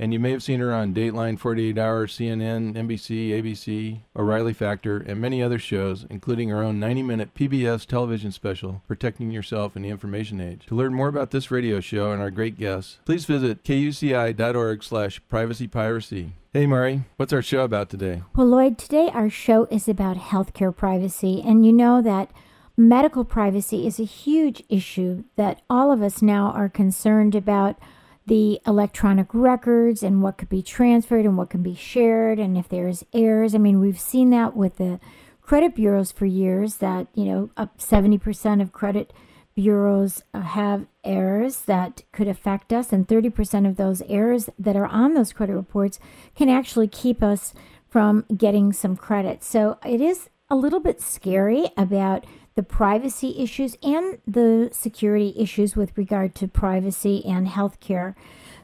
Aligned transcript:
And 0.00 0.14
you 0.14 0.18
may 0.18 0.30
have 0.30 0.42
seen 0.42 0.60
her 0.60 0.72
on 0.72 0.94
Dateline, 0.94 1.38
48 1.38 1.76
Hour, 1.76 2.06
CNN, 2.06 2.72
NBC, 2.72 3.32
ABC, 3.32 4.00
O'Reilly 4.16 4.54
Factor, 4.54 4.96
and 4.96 5.20
many 5.20 5.42
other 5.42 5.58
shows, 5.58 6.06
including 6.08 6.48
her 6.48 6.62
own 6.62 6.80
90 6.80 7.02
minute 7.02 7.34
PBS 7.34 7.84
television 7.84 8.32
special, 8.32 8.80
Protecting 8.88 9.30
Yourself 9.30 9.76
in 9.76 9.82
the 9.82 9.90
Information 9.90 10.40
Age. 10.40 10.64
To 10.68 10.74
learn 10.74 10.94
more 10.94 11.08
about 11.08 11.32
this 11.32 11.50
radio 11.50 11.80
show 11.80 12.12
and 12.12 12.22
our 12.22 12.30
great 12.30 12.58
guests, 12.58 12.98
please 13.04 13.26
visit 13.26 13.62
kuci.org 13.62 14.82
slash 14.82 15.20
privacypiracy. 15.30 16.30
Hey, 16.54 16.66
Mari, 16.66 17.02
what's 17.18 17.34
our 17.34 17.42
show 17.42 17.60
about 17.60 17.90
today? 17.90 18.22
Well, 18.34 18.46
Lloyd, 18.46 18.78
today 18.78 19.10
our 19.12 19.28
show 19.28 19.66
is 19.70 19.86
about 19.86 20.16
healthcare 20.16 20.74
privacy. 20.74 21.42
And 21.44 21.66
you 21.66 21.74
know 21.74 22.00
that 22.00 22.30
medical 22.74 23.26
privacy 23.26 23.86
is 23.86 24.00
a 24.00 24.04
huge 24.04 24.62
issue 24.70 25.24
that 25.36 25.60
all 25.68 25.92
of 25.92 26.00
us 26.00 26.22
now 26.22 26.52
are 26.52 26.70
concerned 26.70 27.34
about 27.34 27.78
the 28.26 28.60
electronic 28.66 29.28
records 29.32 30.02
and 30.02 30.22
what 30.22 30.38
could 30.38 30.48
be 30.48 30.62
transferred 30.62 31.24
and 31.24 31.36
what 31.36 31.50
can 31.50 31.62
be 31.62 31.74
shared 31.74 32.38
and 32.38 32.56
if 32.56 32.68
there's 32.68 33.04
errors. 33.12 33.54
I 33.54 33.58
mean, 33.58 33.80
we've 33.80 34.00
seen 34.00 34.30
that 34.30 34.56
with 34.56 34.76
the 34.76 35.00
credit 35.40 35.74
bureaus 35.74 36.12
for 36.12 36.26
years 36.26 36.76
that, 36.76 37.08
you 37.14 37.24
know, 37.24 37.50
up 37.56 37.78
70% 37.78 38.62
of 38.62 38.72
credit 38.72 39.12
bureaus 39.54 40.22
uh, 40.32 40.40
have 40.40 40.86
errors 41.02 41.62
that 41.62 42.02
could 42.12 42.28
affect 42.28 42.72
us 42.72 42.92
and 42.92 43.08
30% 43.08 43.68
of 43.68 43.76
those 43.76 44.02
errors 44.02 44.48
that 44.58 44.76
are 44.76 44.86
on 44.86 45.14
those 45.14 45.32
credit 45.32 45.54
reports 45.54 45.98
can 46.36 46.48
actually 46.48 46.88
keep 46.88 47.22
us 47.22 47.52
from 47.88 48.24
getting 48.36 48.72
some 48.72 48.96
credit. 48.96 49.42
So 49.42 49.78
it 49.84 50.00
is 50.00 50.30
a 50.48 50.56
little 50.56 50.80
bit 50.80 51.00
scary 51.00 51.70
about 51.76 52.24
the 52.60 52.64
privacy 52.64 53.36
issues 53.38 53.74
and 53.82 54.18
the 54.26 54.68
security 54.70 55.32
issues 55.34 55.76
with 55.76 55.96
regard 55.96 56.34
to 56.34 56.46
privacy 56.46 57.24
and 57.24 57.46
healthcare. 57.46 58.14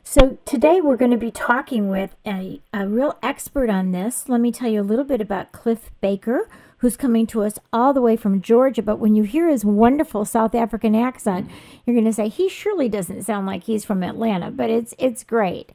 So, 0.05 0.37
today 0.45 0.83
we're 0.83 0.99
going 0.99 1.13
to 1.13 1.17
be 1.17 1.31
talking 1.31 1.89
with 1.89 2.15
a, 2.27 2.61
a 2.75 2.87
real 2.87 3.17
expert 3.23 3.71
on 3.71 3.93
this. 3.93 4.29
Let 4.29 4.43
me 4.43 4.53
tell 4.53 4.69
you 4.69 4.83
a 4.83 4.91
little 4.91 5.07
bit 5.07 5.23
about 5.23 5.53
Cliff 5.53 5.91
Baker, 6.03 6.47
who's 6.79 6.99
coming 6.99 7.27
to 7.29 7.43
us 7.43 7.59
all 7.73 7.95
the 7.95 8.03
way 8.03 8.17
from 8.19 8.43
Georgia. 8.43 8.83
But 8.83 8.99
when 8.99 9.17
you 9.17 9.23
hear 9.23 9.49
his 9.49 9.65
wonderful 9.65 10.27
South 10.27 10.55
African 10.55 10.95
accent, 10.95 11.51
you're 11.87 11.97
going 11.97 12.05
to 12.05 12.13
say 12.13 12.29
he 12.29 12.51
surely 12.51 12.91
doesn't 12.91 13.23
sound 13.23 13.47
like 13.47 13.65
he's 13.65 13.87
from 13.87 14.03
Atlanta, 14.03 14.51
but 14.51 14.69
it's, 14.69 14.93
it's 14.99 15.25
great. 15.25 15.73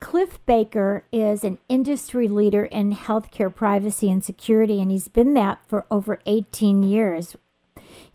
Cliff 0.00 0.44
Baker 0.44 1.04
is 1.12 1.44
an 1.44 1.58
industry 1.68 2.26
leader 2.26 2.64
in 2.64 2.96
healthcare 2.96 3.54
privacy 3.54 4.10
and 4.10 4.24
security, 4.24 4.80
and 4.80 4.90
he's 4.90 5.06
been 5.06 5.34
that 5.34 5.60
for 5.68 5.86
over 5.88 6.18
18 6.26 6.82
years. 6.82 7.36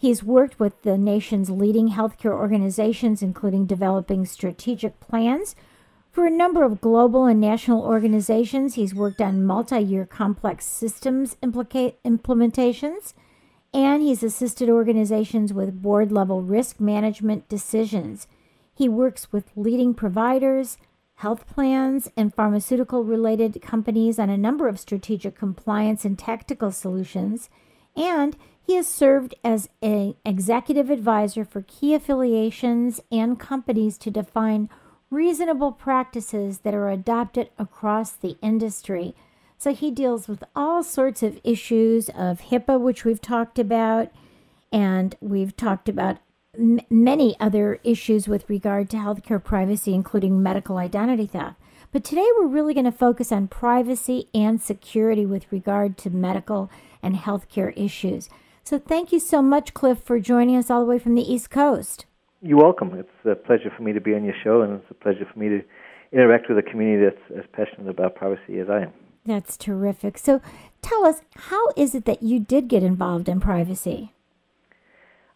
He's 0.05 0.21
worked 0.21 0.59
with 0.59 0.83
the 0.83 0.99
nation's 0.99 1.49
leading 1.49 1.89
healthcare 1.89 2.31
organizations, 2.31 3.23
including 3.23 3.65
developing 3.65 4.23
strategic 4.27 4.99
plans 4.99 5.55
for 6.11 6.27
a 6.27 6.29
number 6.29 6.61
of 6.61 6.79
global 6.79 7.25
and 7.25 7.41
national 7.41 7.81
organizations. 7.81 8.75
He's 8.75 8.93
worked 8.93 9.19
on 9.19 9.43
multi 9.43 9.79
year 9.79 10.05
complex 10.05 10.67
systems 10.67 11.37
implica- 11.41 11.95
implementations, 12.05 13.15
and 13.73 14.03
he's 14.03 14.21
assisted 14.21 14.69
organizations 14.69 15.51
with 15.51 15.81
board 15.81 16.11
level 16.11 16.43
risk 16.43 16.79
management 16.79 17.49
decisions. 17.49 18.27
He 18.75 18.87
works 18.87 19.31
with 19.31 19.49
leading 19.55 19.95
providers, 19.95 20.77
health 21.15 21.47
plans, 21.47 22.11
and 22.15 22.31
pharmaceutical 22.31 23.03
related 23.03 23.59
companies 23.59 24.19
on 24.19 24.29
a 24.29 24.37
number 24.37 24.67
of 24.67 24.79
strategic 24.79 25.35
compliance 25.35 26.05
and 26.05 26.19
tactical 26.19 26.71
solutions. 26.71 27.49
And 27.95 28.35
he 28.65 28.75
has 28.75 28.87
served 28.87 29.35
as 29.43 29.69
an 29.81 30.15
executive 30.25 30.89
advisor 30.89 31.45
for 31.45 31.61
key 31.61 31.93
affiliations 31.93 32.99
and 33.11 33.39
companies 33.39 33.97
to 33.99 34.11
define 34.11 34.69
reasonable 35.11 35.71
practices 35.71 36.59
that 36.59 36.73
are 36.73 36.89
adopted 36.89 37.49
across 37.57 38.11
the 38.11 38.37
industry. 38.41 39.15
So 39.57 39.73
he 39.73 39.91
deals 39.91 40.27
with 40.27 40.43
all 40.55 40.83
sorts 40.83 41.23
of 41.23 41.39
issues 41.43 42.09
of 42.09 42.41
HIPAA, 42.41 42.79
which 42.79 43.05
we've 43.05 43.21
talked 43.21 43.59
about, 43.59 44.11
and 44.71 45.15
we've 45.21 45.55
talked 45.55 45.87
about 45.87 46.17
m- 46.57 46.81
many 46.89 47.39
other 47.39 47.79
issues 47.83 48.27
with 48.27 48.49
regard 48.49 48.89
to 48.89 48.97
healthcare 48.97 49.41
privacy, 49.41 49.93
including 49.93 50.43
medical 50.43 50.77
identity 50.77 51.27
theft. 51.27 51.55
But 51.91 52.03
today 52.03 52.27
we're 52.37 52.47
really 52.47 52.73
going 52.73 52.85
to 52.85 52.91
focus 52.91 53.31
on 53.31 53.47
privacy 53.47 54.27
and 54.33 54.61
security 54.61 55.25
with 55.25 55.49
regard 55.51 55.97
to 55.99 56.09
medical 56.09 56.69
and 57.05 57.15
healthcare 57.15 57.71
issues. 57.77 58.29
So 58.63 58.79
thank 58.79 59.11
you 59.11 59.19
so 59.19 59.41
much, 59.41 59.75
Cliff, 59.75 59.99
for 60.03 60.19
joining 60.19 60.57
us 60.57 60.71
all 60.71 60.81
the 60.81 60.87
way 60.87 60.97
from 60.97 61.13
the 61.13 61.21
East 61.21 61.51
Coast. 61.51 62.05
You're 62.41 62.61
welcome. 62.61 62.93
It's 62.95 63.09
a 63.23 63.35
pleasure 63.35 63.71
for 63.75 63.83
me 63.83 63.93
to 63.93 64.01
be 64.01 64.15
on 64.15 64.25
your 64.25 64.33
show, 64.43 64.61
and 64.61 64.73
it's 64.73 64.91
a 64.91 64.95
pleasure 64.95 65.27
for 65.31 65.39
me 65.39 65.49
to 65.49 65.61
interact 66.11 66.49
with 66.49 66.57
a 66.57 66.63
community 66.63 67.05
that's 67.05 67.39
as 67.39 67.45
passionate 67.53 67.89
about 67.89 68.15
privacy 68.15 68.59
as 68.59 68.69
I 68.69 68.81
am. 68.83 68.93
That's 69.25 69.55
terrific. 69.55 70.17
So 70.17 70.41
tell 70.81 71.05
us, 71.05 71.21
how 71.35 71.69
is 71.77 71.95
it 71.95 72.05
that 72.05 72.23
you 72.23 72.39
did 72.39 72.67
get 72.67 72.83
involved 72.83 73.29
in 73.29 73.39
privacy? 73.39 74.11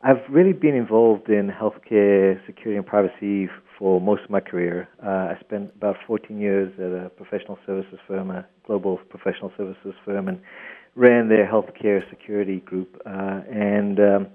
I've 0.01 0.21
really 0.29 0.53
been 0.53 0.75
involved 0.75 1.29
in 1.29 1.49
healthcare 1.49 2.43
security 2.45 2.77
and 2.77 2.85
privacy 2.85 3.49
for 3.77 3.99
most 3.99 4.23
of 4.23 4.29
my 4.29 4.39
career. 4.39 4.87
Uh, 5.03 5.33
I 5.33 5.37
spent 5.41 5.71
about 5.75 5.97
14 6.07 6.39
years 6.39 6.71
at 6.79 7.05
a 7.05 7.09
professional 7.09 7.59
services 7.65 7.99
firm, 8.07 8.31
a 8.31 8.45
global 8.65 8.97
professional 9.09 9.51
services 9.57 9.93
firm, 10.05 10.27
and 10.27 10.39
ran 10.99 11.29
their 11.29 11.47
healthcare 11.47 12.01
security 12.09 12.59
group. 12.59 13.01
Uh, 13.05 13.39
and 13.49 13.99
um, 13.99 14.27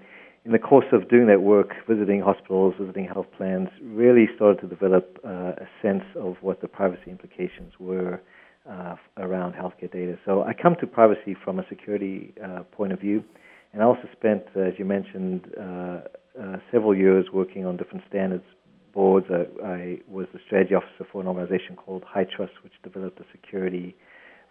in 0.47 0.53
the 0.53 0.59
course 0.59 0.87
of 0.93 1.09
doing 1.11 1.27
that 1.27 1.43
work, 1.43 1.75
visiting 1.87 2.21
hospitals, 2.21 2.75
visiting 2.81 3.07
health 3.07 3.27
plans, 3.37 3.69
really 3.83 4.27
started 4.35 4.61
to 4.63 4.67
develop 4.67 5.19
uh, 5.25 5.53
a 5.67 5.69
sense 5.83 6.05
of 6.17 6.37
what 6.41 6.63
the 6.63 6.69
privacy 6.69 7.11
implications 7.11 7.73
were 7.79 8.23
uh, 8.69 8.97
around 9.19 9.53
healthcare 9.53 9.93
data. 9.93 10.19
So 10.25 10.43
I 10.43 10.55
come 10.55 10.75
to 10.81 10.87
privacy 10.87 11.37
from 11.45 11.59
a 11.59 11.67
security 11.69 12.33
uh, 12.43 12.63
point 12.73 12.93
of 12.93 13.01
view, 13.01 13.23
and 13.75 13.83
I 13.83 13.85
also 13.85 14.09
spent, 14.17 14.45
as 14.57 14.73
you 14.79 14.87
mentioned, 14.87 15.47
uh, 15.59 15.63
uh, 15.63 16.57
several 16.73 16.97
years 16.97 17.27
working 17.33 17.67
on 17.67 17.77
different 17.77 18.05
standards 18.09 18.45
boards. 18.95 19.27
I, 19.31 19.67
I 19.67 19.99
was 20.09 20.27
the 20.33 20.39
strategy 20.47 20.75
officer 20.75 21.05
for 21.11 21.21
an 21.21 21.27
organization 21.27 21.77
called 21.77 22.05
HITRUST, 22.15 22.53
which 22.63 22.73
developed 22.83 23.21
a 23.21 23.25
security 23.33 23.97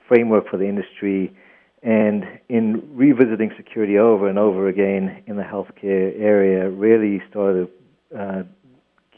framework 0.08 0.50
for 0.50 0.58
the 0.58 0.68
industry 0.68 1.34
and 1.84 2.24
in 2.48 2.82
revisiting 2.96 3.52
security 3.58 3.98
over 3.98 4.30
and 4.30 4.40
over 4.40 4.68
again 4.68 5.22
in 5.28 5.36
the 5.36 5.44
healthcare 5.44 6.18
area, 6.20 6.70
really 6.70 7.22
started 7.30 7.68
to 8.12 8.18
uh, 8.18 8.44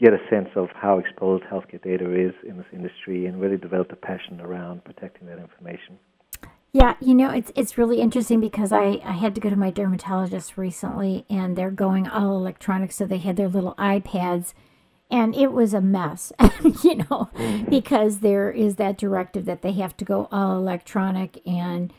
get 0.00 0.12
a 0.12 0.18
sense 0.28 0.48
of 0.56 0.68
how 0.74 0.98
exposed 0.98 1.44
healthcare 1.44 1.82
data 1.82 2.12
is 2.12 2.34
in 2.46 2.56
this 2.56 2.66
industry 2.72 3.26
and 3.26 3.40
really 3.40 3.56
developed 3.56 3.92
a 3.92 3.96
passion 3.96 4.40
around 4.40 4.84
protecting 4.84 5.28
that 5.28 5.38
information. 5.38 5.98
Yeah, 6.72 6.96
you 7.00 7.14
know, 7.14 7.30
it's 7.30 7.52
it's 7.54 7.78
really 7.78 8.00
interesting 8.00 8.40
because 8.40 8.70
I, 8.70 9.00
I 9.02 9.12
had 9.12 9.34
to 9.36 9.40
go 9.40 9.48
to 9.48 9.56
my 9.56 9.70
dermatologist 9.70 10.58
recently 10.58 11.24
and 11.30 11.56
they're 11.56 11.70
going 11.70 12.06
all 12.06 12.36
electronic, 12.36 12.92
so 12.92 13.06
they 13.06 13.18
had 13.18 13.36
their 13.36 13.48
little 13.48 13.74
iPads 13.76 14.52
and 15.10 15.34
it 15.34 15.52
was 15.52 15.72
a 15.72 15.80
mess, 15.80 16.32
you 16.82 16.96
know, 16.96 17.30
mm-hmm. 17.34 17.70
because 17.70 18.20
there 18.20 18.50
is 18.50 18.74
that 18.76 18.98
directive 18.98 19.44
that 19.44 19.62
they 19.62 19.72
have 19.72 19.96
to 19.98 20.04
go 20.04 20.28
all 20.32 20.58
electronic 20.58 21.40
and 21.46 21.92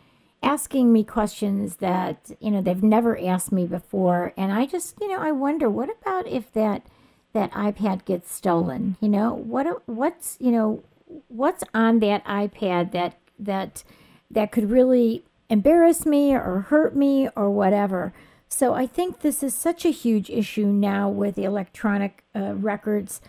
asking 0.43 0.93
me 0.93 1.03
questions 1.03 1.77
that 1.77 2.31
you 2.39 2.51
know 2.51 2.61
they've 2.61 2.83
never 2.83 3.19
asked 3.19 3.51
me 3.51 3.65
before 3.65 4.33
and 4.37 4.51
i 4.51 4.65
just 4.65 4.95
you 5.01 5.07
know 5.07 5.19
i 5.19 5.31
wonder 5.31 5.69
what 5.69 5.89
about 6.01 6.27
if 6.27 6.51
that 6.53 6.85
that 7.33 7.51
ipad 7.51 8.05
gets 8.05 8.31
stolen 8.33 8.95
you 9.01 9.09
know 9.09 9.33
what 9.33 9.81
what's 9.87 10.37
you 10.39 10.51
know 10.51 10.83
what's 11.27 11.63
on 11.73 11.99
that 11.99 12.23
ipad 12.25 12.91
that 12.91 13.17
that 13.39 13.83
that 14.29 14.51
could 14.51 14.69
really 14.69 15.23
embarrass 15.49 16.05
me 16.05 16.33
or 16.33 16.65
hurt 16.69 16.95
me 16.95 17.29
or 17.35 17.49
whatever. 17.49 18.13
So 18.49 18.73
I 18.73 18.87
think 18.87 19.21
this 19.21 19.43
is 19.43 19.53
such 19.53 19.85
a 19.85 19.89
huge 19.89 20.29
issue 20.29 20.67
now 20.67 21.09
with 21.09 21.37
electronic 21.37 22.23
uh, 22.35 22.53
records. 22.55 23.21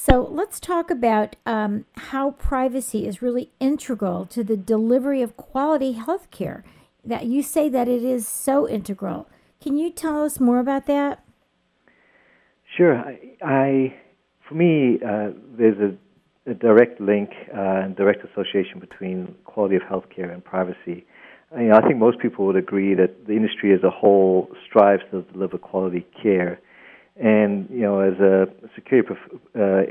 So 0.00 0.28
let's 0.30 0.60
talk 0.60 0.92
about 0.92 1.34
um, 1.44 1.84
how 1.96 2.30
privacy 2.30 3.04
is 3.04 3.20
really 3.20 3.50
integral 3.58 4.26
to 4.26 4.44
the 4.44 4.56
delivery 4.56 5.22
of 5.22 5.36
quality 5.36 5.92
health 5.92 6.30
care. 6.30 6.62
That 7.04 7.26
you 7.26 7.42
say 7.42 7.68
that 7.70 7.88
it 7.88 8.04
is 8.04 8.26
so 8.26 8.68
integral. 8.68 9.28
Can 9.60 9.76
you 9.76 9.90
tell 9.90 10.22
us 10.24 10.38
more 10.38 10.60
about 10.60 10.86
that? 10.86 11.24
Sure. 12.76 12.94
I, 12.96 13.18
I 13.42 13.94
for 14.48 14.54
me, 14.54 14.98
uh, 15.04 15.30
there's 15.58 15.78
a, 15.78 16.50
a, 16.50 16.54
direct 16.54 17.00
link 17.00 17.30
uh, 17.52 17.82
and 17.82 17.96
direct 17.96 18.24
association 18.24 18.78
between 18.78 19.34
quality 19.44 19.74
of 19.74 19.82
healthcare 19.82 20.32
and 20.32 20.44
privacy. 20.44 21.06
I, 21.54 21.70
I 21.70 21.80
think 21.86 21.96
most 21.96 22.20
people 22.20 22.46
would 22.46 22.56
agree 22.56 22.94
that 22.94 23.26
the 23.26 23.32
industry 23.32 23.74
as 23.74 23.82
a 23.82 23.90
whole 23.90 24.48
strives 24.64 25.02
to 25.10 25.22
deliver 25.32 25.58
quality 25.58 26.06
care, 26.22 26.60
and 27.20 27.68
you 27.70 27.82
know, 27.82 28.00
as 28.00 28.18
a 28.20 28.46
security 28.74 29.06
prof- 29.06 29.40
uh, 29.58 29.82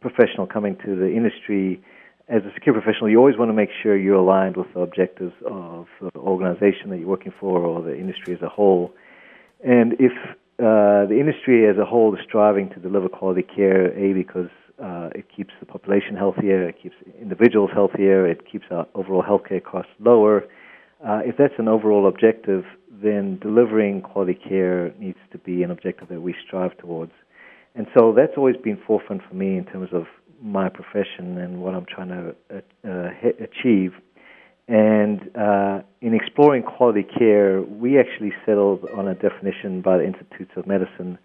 professional 0.00 0.46
coming 0.46 0.76
to 0.84 0.96
the 0.96 1.08
industry, 1.08 1.82
as 2.28 2.42
a 2.42 2.52
security 2.54 2.82
professional, 2.82 3.10
you 3.10 3.18
always 3.18 3.36
want 3.36 3.48
to 3.48 3.54
make 3.54 3.70
sure 3.82 3.96
you're 3.96 4.16
aligned 4.16 4.56
with 4.56 4.72
the 4.74 4.80
objectives 4.80 5.34
of 5.46 5.86
the 6.00 6.18
organization 6.18 6.90
that 6.90 6.98
you're 6.98 7.08
working 7.08 7.32
for 7.38 7.58
or 7.58 7.82
the 7.82 7.96
industry 7.96 8.34
as 8.34 8.42
a 8.42 8.48
whole. 8.48 8.92
And 9.64 9.94
if 9.94 10.12
uh, 10.58 11.06
the 11.06 11.16
industry 11.18 11.68
as 11.68 11.76
a 11.78 11.84
whole 11.84 12.14
is 12.14 12.20
striving 12.26 12.68
to 12.70 12.80
deliver 12.80 13.08
quality 13.08 13.42
care, 13.42 13.96
A, 13.98 14.12
because 14.12 14.50
uh, 14.82 15.10
it 15.14 15.26
keeps 15.34 15.52
the 15.60 15.66
population 15.66 16.16
healthier, 16.16 16.68
it 16.68 16.76
keeps 16.80 16.94
individuals 17.20 17.70
healthier, 17.72 18.26
it 18.26 18.50
keeps 18.50 18.66
our 18.70 18.86
overall 18.94 19.22
healthcare 19.22 19.62
costs 19.62 19.92
lower. 19.98 20.44
Uh, 21.06 21.20
if 21.24 21.36
that's 21.36 21.54
an 21.58 21.68
overall 21.68 22.06
objective, 22.06 22.64
then 23.02 23.38
delivering 23.40 24.00
quality 24.02 24.34
care 24.34 24.92
needs 24.98 25.18
to 25.32 25.38
be 25.38 25.62
an 25.62 25.70
objective 25.70 26.08
that 26.08 26.20
we 26.20 26.34
strive 26.46 26.76
towards. 26.78 27.12
And 27.74 27.86
so 27.96 28.12
that's 28.14 28.32
always 28.36 28.56
been 28.56 28.78
forefront 28.86 29.22
for 29.28 29.34
me 29.34 29.56
in 29.56 29.64
terms 29.64 29.88
of 29.92 30.04
my 30.40 30.68
profession 30.68 31.38
and 31.38 31.62
what 31.62 31.74
I'm 31.74 31.86
trying 31.86 32.08
to 32.08 32.34
uh, 32.50 32.88
uh 32.88 33.10
achieve. 33.40 33.92
And 34.68 35.20
uh, 35.36 35.80
in 36.00 36.14
exploring 36.14 36.62
quality 36.62 37.02
care, 37.02 37.62
we 37.62 37.98
actually 37.98 38.32
settled 38.46 38.86
on 38.96 39.08
a 39.08 39.14
definition 39.14 39.82
by 39.82 39.98
the 39.98 40.06
Institutes 40.06 40.52
of 40.56 40.66
Medicine. 40.66 41.18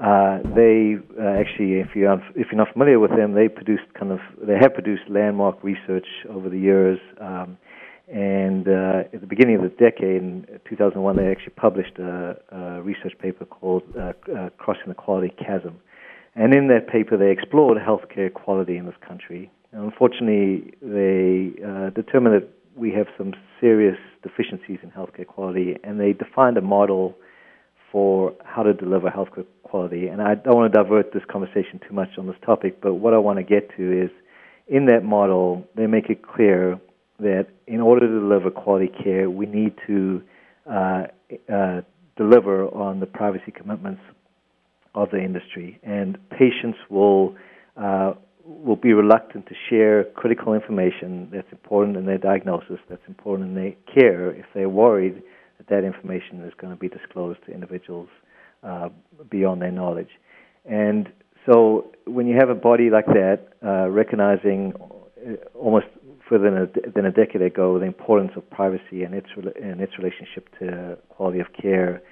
Uh, 0.00 0.38
they 0.54 0.96
uh, 1.18 1.40
actually, 1.40 1.80
if 1.80 1.88
you're 1.96 2.12
if 2.36 2.46
you're 2.52 2.56
not 2.64 2.72
familiar 2.72 3.00
with 3.00 3.10
them, 3.10 3.34
they 3.34 3.48
produced 3.48 3.82
kind 3.98 4.12
of 4.12 4.20
they 4.40 4.54
have 4.54 4.72
produced 4.72 5.02
landmark 5.08 5.62
research 5.64 6.06
over 6.30 6.48
the 6.48 6.58
years. 6.58 7.00
Um, 7.20 7.58
and 8.10 8.66
uh, 8.66 9.02
at 9.12 9.20
the 9.20 9.26
beginning 9.26 9.56
of 9.56 9.62
the 9.62 9.68
decade, 9.68 10.22
in 10.22 10.46
2001, 10.68 11.16
they 11.16 11.30
actually 11.30 11.52
published 11.56 11.98
a, 11.98 12.36
a 12.50 12.82
research 12.82 13.12
paper 13.20 13.44
called 13.44 13.82
uh, 13.96 14.12
uh, 14.34 14.48
"Crossing 14.56 14.88
the 14.88 14.94
Quality 14.94 15.34
Chasm." 15.38 15.78
And 16.34 16.54
in 16.54 16.68
that 16.68 16.88
paper, 16.88 17.16
they 17.16 17.30
explored 17.30 17.76
healthcare 17.78 18.32
quality 18.32 18.76
in 18.76 18.86
this 18.86 18.94
country. 19.06 19.50
And 19.72 19.84
unfortunately, 19.84 20.72
they 20.80 21.52
determined 21.94 22.34
that 22.42 22.48
we 22.76 22.92
have 22.92 23.08
some 23.18 23.34
serious 23.60 23.98
deficiencies 24.22 24.78
in 24.82 24.90
healthcare 24.90 25.26
quality, 25.26 25.76
and 25.82 26.00
they 26.00 26.12
defined 26.12 26.56
a 26.56 26.62
model 26.62 27.16
for 27.90 28.34
how 28.44 28.62
to 28.62 28.72
deliver 28.72 29.10
healthcare 29.10 29.46
quality. 29.64 30.06
And 30.06 30.22
I 30.22 30.34
don't 30.34 30.56
want 30.56 30.72
to 30.72 30.82
divert 30.82 31.12
this 31.12 31.24
conversation 31.30 31.80
too 31.86 31.94
much 31.94 32.10
on 32.18 32.26
this 32.26 32.36
topic, 32.44 32.80
but 32.80 32.94
what 32.94 33.14
I 33.14 33.18
want 33.18 33.38
to 33.38 33.42
get 33.42 33.70
to 33.76 34.04
is 34.04 34.10
in 34.66 34.86
that 34.86 35.04
model, 35.04 35.66
they 35.74 35.86
make 35.86 36.10
it 36.10 36.22
clear 36.22 36.78
that 37.18 37.46
in 37.66 37.80
order 37.80 38.06
to 38.06 38.20
deliver 38.20 38.50
quality 38.50 38.90
care, 39.02 39.28
we 39.28 39.46
need 39.46 39.74
to 39.86 40.22
uh, 40.70 41.04
uh, 41.52 41.80
deliver 42.16 42.66
on 42.68 43.00
the 43.00 43.06
privacy 43.06 43.52
commitments 43.52 44.00
of 44.94 45.10
the 45.10 45.18
industry. 45.18 45.78
And 45.82 46.18
patients 46.30 46.78
will 46.90 47.36
uh, 47.76 48.14
will 48.44 48.76
be 48.76 48.92
reluctant 48.94 49.46
to 49.46 49.54
share 49.68 50.04
critical 50.04 50.54
information 50.54 51.28
that's 51.30 51.52
important 51.52 51.96
in 51.96 52.06
their 52.06 52.18
diagnosis, 52.18 52.78
that's 52.88 53.06
important 53.06 53.50
in 53.50 53.54
their 53.54 53.74
care, 53.94 54.30
if 54.32 54.46
they're 54.54 54.70
worried 54.70 55.22
that 55.58 55.68
that 55.68 55.84
information 55.84 56.42
is 56.44 56.52
going 56.58 56.72
to 56.72 56.78
be 56.78 56.88
disclosed 56.88 57.38
to 57.46 57.52
individuals 57.52 58.08
uh, 58.62 58.88
beyond 59.30 59.60
their 59.60 59.70
knowledge. 59.70 60.08
And 60.64 61.10
so 61.44 61.92
when 62.06 62.26
you 62.26 62.36
have 62.38 62.48
a 62.48 62.54
body 62.54 62.90
like 62.90 63.06
that, 63.06 63.48
uh, 63.62 63.88
recognizing 63.90 64.72
uh, 64.76 65.32
almost 65.54 65.86
further 66.28 66.50
than 66.50 66.62
a, 66.62 66.90
than 66.90 67.04
a 67.06 67.12
decade 67.12 67.42
ago 67.42 67.78
the 67.78 67.86
importance 67.86 68.32
of 68.36 68.48
privacy 68.50 69.02
and 69.02 69.14
its, 69.14 69.28
and 69.36 69.80
its 69.80 69.92
relationship 69.98 70.48
to 70.58 70.98
quality 71.08 71.40
of 71.40 71.46
care, 71.60 72.02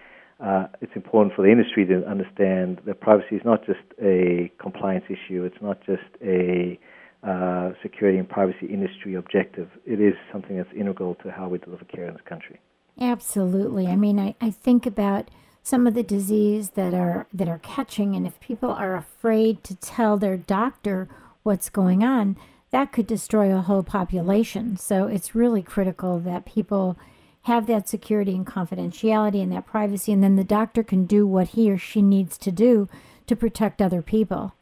uh, 0.41 0.67
it's 0.81 0.93
important 0.95 1.35
for 1.35 1.43
the 1.43 1.51
industry 1.51 1.87
to 1.87 2.05
understand 2.07 2.81
that 2.87 3.01
privacy 3.01 3.37
is 3.37 3.43
not 3.45 3.65
just 3.65 3.81
a 4.03 4.51
compliance 4.61 5.05
issue. 5.09 5.45
It's 5.45 5.63
not 5.63 5.81
just 5.85 6.03
a 6.23 6.79
uh, 7.23 7.73
security 7.83 8.19
and 8.19 8.29
privacy 8.29 8.67
industry 8.67 9.15
objective. 9.15 9.69
It 9.87 10.01
is 10.01 10.15
something 10.31 10.57
that's 10.57 10.73
integral 10.77 11.15
to 11.17 11.31
how 11.31 11.49
we 11.49 11.59
deliver 11.59 11.85
care 11.85 12.07
in 12.07 12.13
this 12.13 12.23
country. 12.29 12.61
Absolutely. 13.01 13.87
I 13.87 13.97
mean, 13.97 14.19
I, 14.19 14.35
I 14.41 14.51
think 14.51 14.87
about 14.87 15.31
some 15.63 15.87
of 15.87 15.95
the 15.95 16.03
disease 16.03 16.71
that 16.71 16.95
are 16.95 17.27
that 17.33 17.49
are 17.49 17.59
catching, 17.59 18.15
and 18.15 18.27
if 18.27 18.39
people 18.39 18.71
are 18.71 18.95
afraid 18.95 19.65
to 19.65 19.75
tell 19.75 20.17
their 20.17 20.37
doctor 20.37 21.09
what's 21.43 21.69
going 21.69 22.05
on, 22.05 22.37
that 22.71 22.93
could 22.93 23.07
destroy 23.07 23.55
a 23.55 23.63
whole 23.63 23.83
population. 23.83 24.77
So 24.77 25.07
it's 25.07 25.35
really 25.35 25.63
critical 25.63 26.19
that 26.21 26.45
people 26.45 26.99
have 27.43 27.67
that 27.69 27.89
security 27.89 28.35
and 28.35 28.45
confidentiality 28.45 29.41
and 29.41 29.53
that 29.53 29.67
privacy, 29.67 30.13
and 30.13 30.21
then 30.21 30.35
the 30.35 30.43
doctor 30.43 30.83
can 30.83 31.07
do 31.07 31.25
what 31.25 31.49
he 31.49 31.71
or 31.71 31.79
she 31.79 32.03
needs 32.03 32.37
to 32.37 32.51
do 32.51 32.89
to 33.29 33.37
protect 33.37 33.81
other 33.81 34.03
people. 34.03 34.53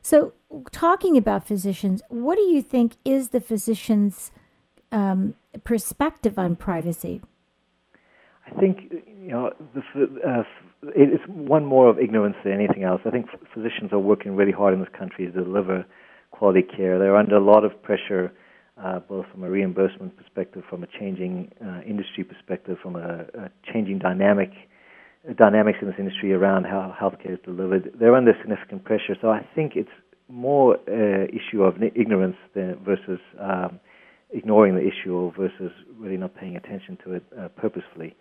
So, 0.00 0.32
talking 0.72 1.18
about 1.18 1.46
physicians, 1.46 2.00
what 2.08 2.36
do 2.36 2.42
you 2.42 2.62
think 2.62 2.94
is 3.04 3.28
the 3.28 3.42
physician's 3.42 4.30
um, 4.90 5.34
perspective 5.64 6.38
on 6.38 6.56
privacy? 6.56 7.20
I 8.46 8.58
think 8.58 8.90
you 8.90 9.28
know 9.28 9.52
the, 9.74 9.82
uh, 10.26 10.42
it's 10.96 11.22
one 11.28 11.66
more 11.66 11.90
of 11.90 11.98
ignorance 11.98 12.36
than 12.42 12.54
anything 12.54 12.84
else. 12.84 13.02
I 13.04 13.10
think 13.10 13.26
physicians 13.52 13.92
are 13.92 13.98
working 13.98 14.34
really 14.34 14.52
hard 14.52 14.72
in 14.72 14.80
this 14.80 14.88
country 14.98 15.26
to 15.26 15.32
deliver 15.32 15.84
quality 16.30 16.62
care. 16.62 16.98
They're 16.98 17.16
under 17.16 17.36
a 17.36 17.44
lot 17.44 17.64
of 17.64 17.82
pressure 17.82 18.32
uh, 18.82 19.00
both 19.00 19.26
from 19.30 19.44
a 19.44 19.50
reimbursement 19.50 20.16
perspective, 20.16 20.62
from 20.68 20.82
a 20.82 20.86
changing 20.98 21.52
uh, 21.64 21.80
industry 21.86 22.24
perspective, 22.24 22.78
from 22.82 22.96
a, 22.96 23.26
a 23.34 23.50
changing 23.72 23.98
dynamic 23.98 24.50
uh, 25.28 25.32
dynamics 25.34 25.78
in 25.82 25.88
this 25.88 25.96
industry 25.98 26.32
around 26.32 26.64
how 26.64 26.94
healthcare 26.98 27.34
is 27.34 27.38
delivered. 27.44 27.92
They're 27.98 28.16
under 28.16 28.32
significant 28.40 28.84
pressure. 28.84 29.16
So 29.20 29.28
I 29.28 29.46
think 29.54 29.72
it's 29.76 29.90
more 30.28 30.78
an 30.86 31.28
issue 31.28 31.62
of 31.62 31.74
ignorance 31.82 32.36
than 32.54 32.78
versus 32.84 33.20
um, 33.38 33.80
ignoring 34.30 34.76
the 34.76 34.82
issue 34.82 35.14
or 35.14 35.32
versus 35.36 35.72
really 35.98 36.16
not 36.16 36.34
paying 36.34 36.56
attention 36.56 36.96
to 37.04 37.14
it 37.14 37.24
uh, 37.38 37.48
purposefully. 37.48 38.16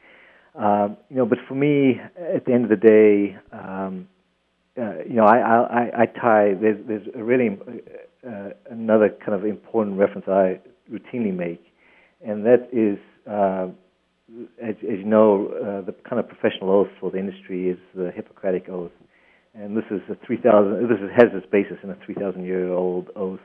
Um, 0.55 0.97
you 1.09 1.17
know, 1.17 1.25
but 1.25 1.37
for 1.47 1.53
me, 1.53 2.01
at 2.17 2.45
the 2.45 2.53
end 2.53 2.63
of 2.63 2.69
the 2.69 2.75
day, 2.75 3.37
um, 3.53 4.07
uh, 4.79 5.03
you 5.07 5.15
know, 5.15 5.25
I, 5.25 5.37
I, 5.37 6.01
I 6.01 6.05
tie. 6.05 6.53
There's, 6.59 6.77
there's 6.87 7.07
a 7.15 7.23
really 7.23 7.57
uh, 8.25 8.49
another 8.69 9.09
kind 9.09 9.33
of 9.33 9.45
important 9.45 9.97
reference 9.97 10.27
I 10.27 10.59
routinely 10.91 11.35
make, 11.35 11.61
and 12.25 12.45
that 12.45 12.69
is, 12.71 12.97
uh, 13.29 13.67
as, 14.61 14.75
as, 14.77 14.99
you 14.99 15.05
know, 15.05 15.47
uh, 15.47 15.85
the 15.85 15.93
kind 16.07 16.19
of 16.19 16.27
professional 16.27 16.71
oath 16.71 16.87
for 16.99 17.11
the 17.11 17.17
industry 17.17 17.69
is 17.69 17.77
the 17.95 18.11
Hippocratic 18.15 18.69
Oath, 18.69 18.91
and 19.53 19.75
this 19.75 19.85
is 19.91 20.01
a 20.09 20.15
3,000. 20.25 20.87
This 20.87 20.99
is, 20.99 21.09
has 21.15 21.27
its 21.33 21.47
basis 21.51 21.77
in 21.83 21.89
a 21.89 21.95
3,000-year-old 21.95 23.09
oath, 23.15 23.39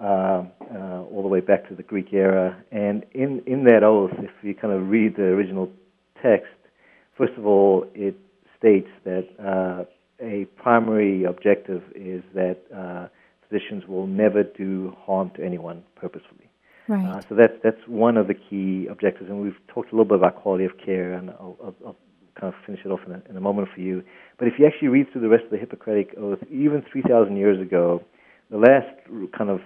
uh, 0.00 0.04
uh, 0.04 1.02
all 1.10 1.22
the 1.22 1.28
way 1.28 1.40
back 1.40 1.68
to 1.68 1.74
the 1.74 1.82
Greek 1.82 2.12
era. 2.12 2.60
And 2.72 3.04
in 3.12 3.42
in 3.46 3.64
that 3.64 3.84
oath, 3.84 4.12
if 4.18 4.30
you 4.42 4.54
kind 4.54 4.74
of 4.74 4.88
read 4.88 5.16
the 5.16 5.24
original 5.24 5.70
text, 6.20 6.48
first 7.16 7.34
of 7.38 7.46
all, 7.46 7.86
it 7.94 8.16
states 8.58 8.88
that 9.04 9.86
a 10.20 10.46
primary 10.56 11.24
objective 11.24 11.82
is 11.94 12.22
that 12.34 13.10
physicians 13.48 13.86
will 13.86 14.06
never 14.06 14.42
do 14.42 14.94
harm 14.98 15.30
to 15.36 15.44
anyone 15.44 15.82
purposefully. 15.96 16.50
Right. 16.86 17.16
Uh, 17.16 17.20
so 17.28 17.34
that's 17.34 17.54
that's 17.62 17.80
one 17.86 18.18
of 18.18 18.28
the 18.28 18.34
key 18.34 18.86
objectives, 18.90 19.30
and 19.30 19.40
we've 19.40 19.56
talked 19.68 19.90
a 19.90 19.94
little 19.94 20.04
bit 20.04 20.18
about 20.18 20.36
quality 20.36 20.66
of 20.66 20.72
care, 20.76 21.14
and 21.14 21.30
I'll, 21.30 21.56
I'll, 21.62 21.74
I'll 21.86 21.96
kind 22.38 22.52
of 22.52 22.60
finish 22.66 22.80
it 22.84 22.88
off 22.88 23.00
in 23.06 23.12
a, 23.12 23.22
in 23.30 23.36
a, 23.36 23.40
moment 23.40 23.68
for 23.74 23.80
you. 23.80 24.02
But 24.38 24.48
if 24.48 24.54
you 24.58 24.66
actually 24.66 24.88
read 24.88 25.10
through 25.10 25.22
the 25.22 25.28
rest 25.28 25.44
of 25.44 25.50
the 25.50 25.56
Hippocratic 25.56 26.14
Oath, 26.18 26.40
even 26.50 26.84
3,000 26.90 27.36
years 27.36 27.60
ago, 27.60 28.02
the 28.50 28.58
last 28.58 28.88
kind 29.36 29.48
of 29.48 29.60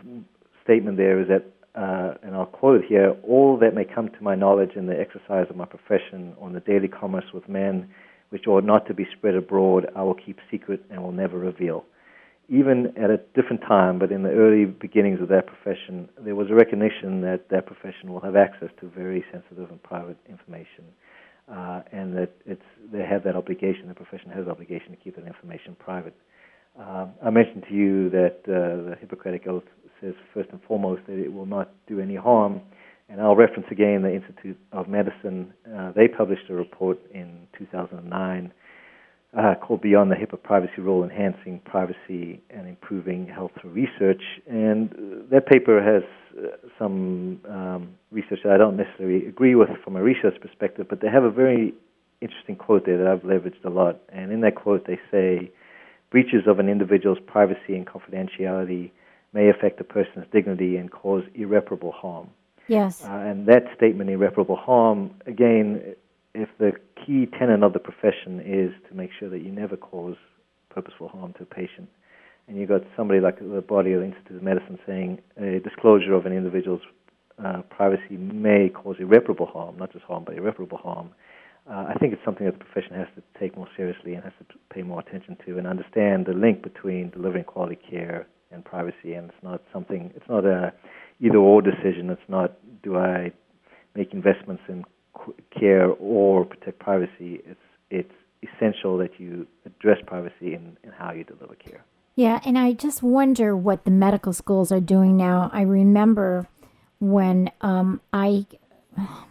statement 0.63 0.97
there 0.97 1.21
is 1.21 1.27
that, 1.29 1.45
uh, 1.75 2.15
and 2.23 2.37
I'll 2.37 2.47
quote 2.47 2.83
it 2.83 2.87
here: 2.89 3.17
"All 3.25 3.57
that 3.59 3.75
may 3.75 3.85
come 3.85 4.11
to 4.11 4.23
my 4.23 4.37
knowledge 4.37 4.73
in 4.77 4.87
the 4.87 4.99
exercise 4.99 5.47
of 5.51 5.57
my 5.57 5.65
profession, 5.65 6.35
on 6.41 6.53
the 6.53 6.61
daily 6.61 6.89
commerce 6.89 7.33
with 7.35 7.49
men, 7.49 7.89
which 8.31 8.47
ought 8.47 8.65
not 8.65 8.87
to 8.87 8.95
be 8.95 9.07
spread 9.17 9.35
abroad, 9.35 9.91
I 9.97 10.03
will 10.03 10.15
keep 10.15 10.39
secret 10.51 10.83
and 10.91 11.03
will 11.03 11.13
never 11.13 11.39
reveal." 11.39 11.85
even 12.49 12.93
at 12.97 13.11
a 13.11 13.19
different 13.35 13.61
time, 13.63 13.99
but 13.99 14.11
in 14.11 14.23
the 14.23 14.31
early 14.31 14.65
beginnings 14.65 15.21
of 15.21 15.29
that 15.29 15.47
profession, 15.47 16.09
there 16.19 16.35
was 16.35 16.49
a 16.51 16.55
recognition 16.55 17.21
that 17.21 17.45
that 17.51 17.67
profession 17.67 18.11
will 18.13 18.21
have 18.21 18.37
access 18.37 18.71
to 18.81 18.89
very 18.89 19.23
sensitive 19.31 19.71
and 19.71 19.83
private 19.83 20.17
information, 20.29 20.85
uh, 21.53 21.83
and 21.93 22.17
that 22.17 22.31
it's 22.47 22.63
they 22.91 23.05
have 23.05 23.23
that 23.25 23.37
obligation. 23.37 23.89
The 23.89 23.95
profession 23.95 24.31
has 24.31 24.49
obligation 24.49 24.91
to 24.91 24.97
keep 24.97 25.17
that 25.17 25.27
information 25.27 25.77
private. 25.79 26.15
Uh, 26.79 27.09
I 27.23 27.29
mentioned 27.31 27.65
to 27.69 27.75
you 27.75 28.09
that 28.11 28.39
uh, 28.47 28.91
the 28.91 28.97
Hippocratic 28.99 29.47
Oath 29.47 29.65
says 30.01 30.15
first 30.33 30.49
and 30.51 30.61
foremost 30.63 31.03
that 31.07 31.19
it 31.19 31.33
will 31.33 31.47
not 31.47 31.71
do 31.87 32.01
any 32.01 32.15
harm. 32.15 32.63
And 33.09 33.21
I'll 33.21 33.37
reference 33.37 33.67
again 33.71 34.03
the 34.03 34.15
Institute 34.15 34.59
of 34.73 34.89
Medicine. 34.89 35.55
Uh, 35.67 35.93
they 35.93 36.09
published 36.09 36.51
a 36.51 36.55
report 36.55 36.99
in 37.13 37.47
2009 37.59 38.53
uh, 39.37 39.55
called 39.61 39.81
Beyond 39.81 40.11
the 40.11 40.15
HIPAA 40.15 40.43
Privacy 40.43 40.81
Rule 40.81 41.05
Enhancing 41.05 41.61
Privacy 41.65 42.43
and 42.51 42.69
Improving 42.69 43.27
Health 43.27 43.53
Through 43.61 43.71
Research. 43.71 44.23
And 44.47 44.93
uh, 44.93 44.97
that 45.31 45.47
paper 45.47 45.83
has 45.83 46.03
uh, 46.39 46.57
some 46.79 47.41
um, 47.49 47.95
research 48.11 48.41
that 48.45 48.53
I 48.53 48.59
don't 48.59 48.77
necessarily 48.77 49.27
agree 49.27 49.55
with 49.55 49.71
from 49.83 49.97
a 49.97 50.03
research 50.03 50.41
perspective, 50.41 50.87
but 50.89 51.01
they 51.01 51.09
have 51.09 51.25
a 51.25 51.31
very 51.31 51.75
interesting 52.21 52.57
quote 52.57 52.85
there 52.87 52.99
that 52.99 53.07
I've 53.07 53.23
leveraged 53.23 53.65
a 53.65 53.71
lot. 53.71 54.01
And 54.11 54.33
in 54.33 54.41
that 54.43 54.55
quote, 54.55 54.87
they 54.87 54.99
say 55.11 55.51
breaches 56.11 56.43
of 56.47 56.59
an 56.59 56.69
individual's 56.69 57.19
privacy 57.27 57.75
and 57.75 57.87
confidentiality 57.87 58.91
may 59.33 59.51
affect 59.51 59.81
a 59.81 59.85
person's 59.85 60.27
dignity 60.33 60.77
and 60.77 60.91
cause 60.91 61.23
irreparable 61.35 61.93
harm. 61.93 62.29
Yes. 62.69 63.05
Uh, 63.05 63.09
and 63.09 63.47
that 63.47 63.65
statement, 63.77 64.11
irreparable 64.11 64.57
harm, 64.57 65.11
again, 65.27 65.95
if 66.35 66.49
the 66.59 66.73
key 66.95 67.27
tenet 67.27 67.63
of 67.63 67.73
the 67.73 67.79
profession 67.79 68.41
is 68.41 68.73
to 68.89 68.95
make 68.95 69.11
sure 69.19 69.29
that 69.29 69.43
you 69.43 69.51
never 69.51 69.77
cause 69.77 70.17
purposeful 70.71 71.09
harm 71.09 71.33
to 71.35 71.43
a 71.43 71.47
patient, 71.47 71.89
and 72.47 72.57
you've 72.57 72.69
got 72.69 72.83
somebody 72.97 73.21
like 73.21 73.39
the 73.41 73.63
body 73.63 73.93
of 73.93 74.03
Institute 74.03 74.37
of 74.37 74.43
Medicine 74.43 74.79
saying 74.87 75.19
a 75.37 75.61
disclosure 75.61 76.15
of 76.15 76.27
an 76.27 76.33
individual's 76.33 76.83
uh, 77.45 77.63
privacy 77.71 78.17
may 78.17 78.69
cause 78.69 78.97
irreparable 78.99 79.47
harm, 79.47 79.77
not 79.79 79.93
just 79.93 80.05
harm, 80.05 80.25
but 80.25 80.35
irreparable 80.35 80.79
harm. 80.79 81.11
Uh, 81.71 81.87
I 81.89 81.95
think 82.01 82.13
it's 82.15 82.25
something 82.25 82.47
that 82.47 82.59
the 82.59 82.65
profession 82.65 82.95
has 82.97 83.09
to 83.17 83.23
take 83.39 83.57
more 83.57 83.69
seriously 83.77 84.15
and 84.15 84.25
has 84.25 84.33
to 84.39 84.59
pay 84.73 84.83
more 84.83 85.01
attention 85.01 85.37
to 85.47 85.59
and 85.59 85.67
understand 85.67 86.27
the 86.27 86.33
link 86.33 86.63
between 86.63 87.11
delivering 87.11 87.45
quality 87.45 87.77
care 87.77 88.27
and 88.51 88.65
privacy. 88.65 89.13
And 89.13 89.29
it's 89.29 89.43
not 89.43 89.61
something, 89.73 90.11
it's 90.17 90.29
not 90.29 90.47
a 90.47 90.73
either 91.21 91.39
or 91.39 91.63
decision. 91.63 92.11
It's 92.11 92.21
not 92.29 92.57
do 92.83 92.97
I 92.97 93.33
make 93.95 94.13
investments 94.13 94.63
in 94.69 94.85
care 95.59 95.89
or 95.89 96.45
protect 96.45 96.79
privacy, 96.79 97.41
it's 97.45 97.61
it's 97.91 98.13
essential 98.43 98.97
that 98.99 99.19
you 99.19 99.47
address 99.67 99.99
privacy 100.07 100.55
in, 100.55 100.77
in 100.85 100.91
how 100.97 101.13
you 101.13 101.25
deliver 101.25 101.55
care. 101.57 101.85
Yeah, 102.15 102.41
and 102.45 102.59
I 102.59 102.73
just 102.73 103.03
wonder 103.03 103.57
what 103.57 103.85
the 103.85 103.91
medical 103.91 104.33
schools 104.33 104.71
are 104.71 104.81
doing 104.81 105.17
now. 105.17 105.51
I 105.53 105.63
remember 105.63 106.49
when 107.01 107.51
um, 107.61 108.01
I, 108.13 108.47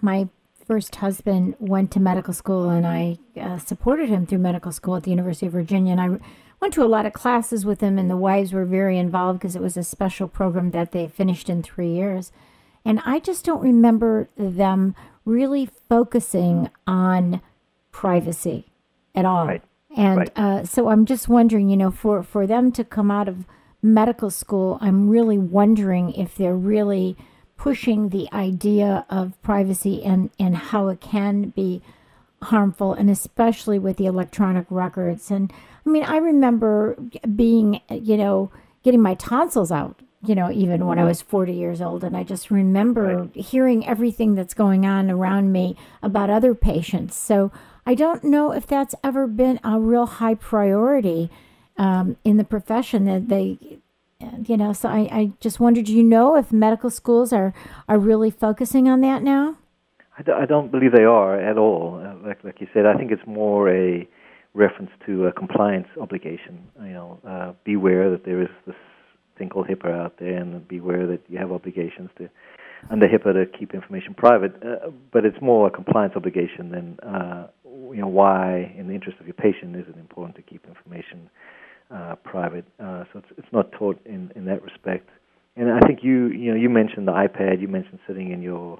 my 0.01 0.29
first 0.65 0.96
husband 0.96 1.56
went 1.60 1.91
to 1.91 2.00
medical 2.00 2.34
school, 2.34 2.70
and 2.70 2.88
I 2.88 3.17
uh, 3.39 3.58
supported 3.58 4.10
him 4.10 4.25
through 4.25 4.39
medical 4.39 4.72
school 4.72 4.96
at 4.96 5.03
the 5.03 5.12
University 5.12 5.46
of 5.46 5.53
Virginia, 5.53 5.91
and 5.94 6.01
I 6.01 6.17
went 6.60 6.74
to 6.74 6.84
a 6.84 6.86
lot 6.86 7.06
of 7.06 7.14
classes 7.14 7.66
with 7.66 7.82
him, 7.82 7.98
and 7.98 8.10
the 8.10 8.18
wives 8.18 8.54
were 8.54 8.66
very 8.66 8.98
involved 8.98 9.40
because 9.40 9.56
it 9.56 9.62
was 9.62 9.78
a 9.78 9.84
special 9.84 10.28
program 10.28 10.72
that 10.72 10.92
they 10.92 11.08
finished 11.08 11.50
in 11.50 11.62
three 11.62 11.92
years. 11.92 12.32
And 12.84 13.02
I 13.06 13.20
just 13.20 13.46
don't 13.46 13.62
remember 13.62 14.30
them 14.38 14.96
really 15.26 15.70
focusing 15.90 16.70
on 16.86 17.42
privacy 17.92 18.68
at 19.14 19.26
all. 19.26 19.48
Right. 19.48 19.62
And 19.96 20.18
right. 20.20 20.32
uh, 20.38 20.66
so 20.66 20.90
I'm 20.90 21.06
just 21.06 21.28
wondering, 21.28 21.70
you 21.70 21.78
know, 21.78 21.92
for, 21.92 22.24
for 22.24 22.48
them 22.48 22.72
to 22.74 22.84
come 22.84 23.12
out 23.12 23.28
of 23.28 23.46
medical 23.82 24.30
school, 24.30 24.78
I'm 24.82 25.10
really 25.10 25.38
wondering 25.38 26.14
if 26.14 26.36
they're 26.36 26.56
really 26.56 27.18
pushing 27.58 28.10
the 28.10 28.30
idea 28.32 29.06
of 29.10 29.42
privacy 29.42 30.04
and, 30.04 30.30
and 30.40 30.56
how 30.56 30.88
it 30.90 31.02
can 31.02 31.50
be 31.50 31.82
harmful, 32.44 32.94
and 32.94 33.10
especially 33.10 33.80
with 33.80 33.98
the 33.98 34.06
electronic 34.06 34.68
records. 34.70 35.32
And 35.32 35.52
I 35.88 35.89
mean, 35.89 36.03
I 36.03 36.17
remember 36.17 36.98
being, 37.36 37.82
you 37.89 38.17
know, 38.17 38.51
getting 38.84 39.01
my 39.01 39.15
tonsils 39.15 39.72
out 39.72 40.01
you 40.24 40.34
know, 40.36 40.51
even 40.51 40.86
when 40.88 40.98
I 40.98 41.03
was 41.03 41.22
40 41.22 41.53
years 41.53 41.79
old. 41.82 42.03
And 42.03 42.17
I 42.17 42.24
just 42.24 42.50
remember 42.50 43.17
right. 43.17 43.36
hearing 43.36 43.88
everything 43.88 44.36
that's 44.36 44.53
going 44.53 44.86
on 44.86 45.12
around 45.12 45.51
me 45.51 45.77
about 46.01 46.29
other 46.29 46.56
patients. 46.56 47.15
So 47.15 47.51
I 47.86 47.94
don't 47.94 48.24
know 48.24 48.51
if 48.51 48.65
that's 48.65 48.96
ever 49.03 49.27
been 49.27 49.60
a 49.63 49.79
real 49.79 50.06
high 50.06 50.34
priority 50.34 51.29
um, 51.77 52.17
in 52.24 52.38
the 52.38 52.44
profession 52.44 53.06
that 53.06 53.29
they, 53.29 53.79
you 54.46 54.58
know, 54.58 54.74
so 54.74 54.89
I, 54.89 55.08
I 55.12 55.32
just 55.39 55.60
wondered, 55.60 55.86
do 55.86 55.94
you 55.94 56.03
know 56.03 56.36
if 56.36 56.51
medical 56.51 56.89
schools 56.89 57.32
are, 57.32 57.53
are 57.88 58.00
really 58.00 58.32
focusing 58.32 58.89
on 58.89 59.01
that 59.01 59.22
now? 59.22 59.58
I 60.17 60.24
d- 60.24 60.32
I 60.32 60.46
don't 60.48 60.72
believe 60.72 60.94
they 60.94 61.03
are 61.03 61.39
at 61.39 61.60
all. 61.60 62.03
Uh, 62.03 62.27
like, 62.27 62.44
like 62.44 62.60
you 62.60 62.67
said, 62.74 62.88
I 62.88 62.96
think 62.96 63.12
it's 63.12 63.25
more 63.27 63.70
a 63.70 64.10
reference 64.58 64.92
to 65.06 65.28
a 65.28 65.32
compliance 65.32 65.88
obligation. 66.02 66.68
You 66.82 66.94
know, 66.94 67.20
uh, 67.28 67.54
beware 67.64 68.10
that 68.10 68.26
there 68.26 68.42
is 68.42 68.50
this 68.66 68.76
thing 69.38 69.50
called 69.50 69.68
HIPAA 69.68 69.94
out 70.06 70.16
there, 70.20 70.38
and 70.38 70.68
beware 70.68 71.06
that 71.08 71.22
you 71.30 71.38
have 71.38 71.52
obligations 71.52 72.10
to 72.18 72.30
under 72.90 73.08
HIPAA 73.08 73.34
to 73.34 73.58
keep 73.58 73.74
information 73.74 74.14
private. 74.14 74.54
Uh, 74.64 74.90
but 75.14 75.26
it's 75.26 75.38
more 75.42 75.68
a 75.68 75.72
compliance 75.72 76.14
obligation 76.16 76.72
than 76.72 77.00
uh, 77.00 77.48
you 77.66 78.02
know 78.02 78.08
why, 78.08 78.74
in 78.78 78.88
the 78.88 78.94
interest 78.94 79.20
of 79.20 79.28
your 79.28 79.36
patient, 79.36 79.76
is 79.76 79.86
it 79.88 79.98
important 79.98 80.36
to 80.36 80.42
keep 80.42 80.66
information 80.66 81.30
uh, 81.94 82.16
private. 82.24 82.66
Uh, 82.80 83.04
so 83.14 83.20
it's 83.20 83.30
it's 83.38 83.54
not 83.54 83.72
taught 83.72 84.00
in 84.06 84.32
in 84.36 84.46
that 84.46 84.62
respect. 84.64 85.10
And 85.56 85.72
I 85.72 85.80
think 85.86 86.00
you 86.04 86.28
you 86.28 86.52
know 86.52 86.58
you 86.58 86.70
mentioned 86.70 87.08
the 87.08 87.14
iPad. 87.14 87.62
You 87.62 87.68
mentioned 87.68 88.00
sitting 88.08 88.32
in 88.32 88.42
your 88.42 88.80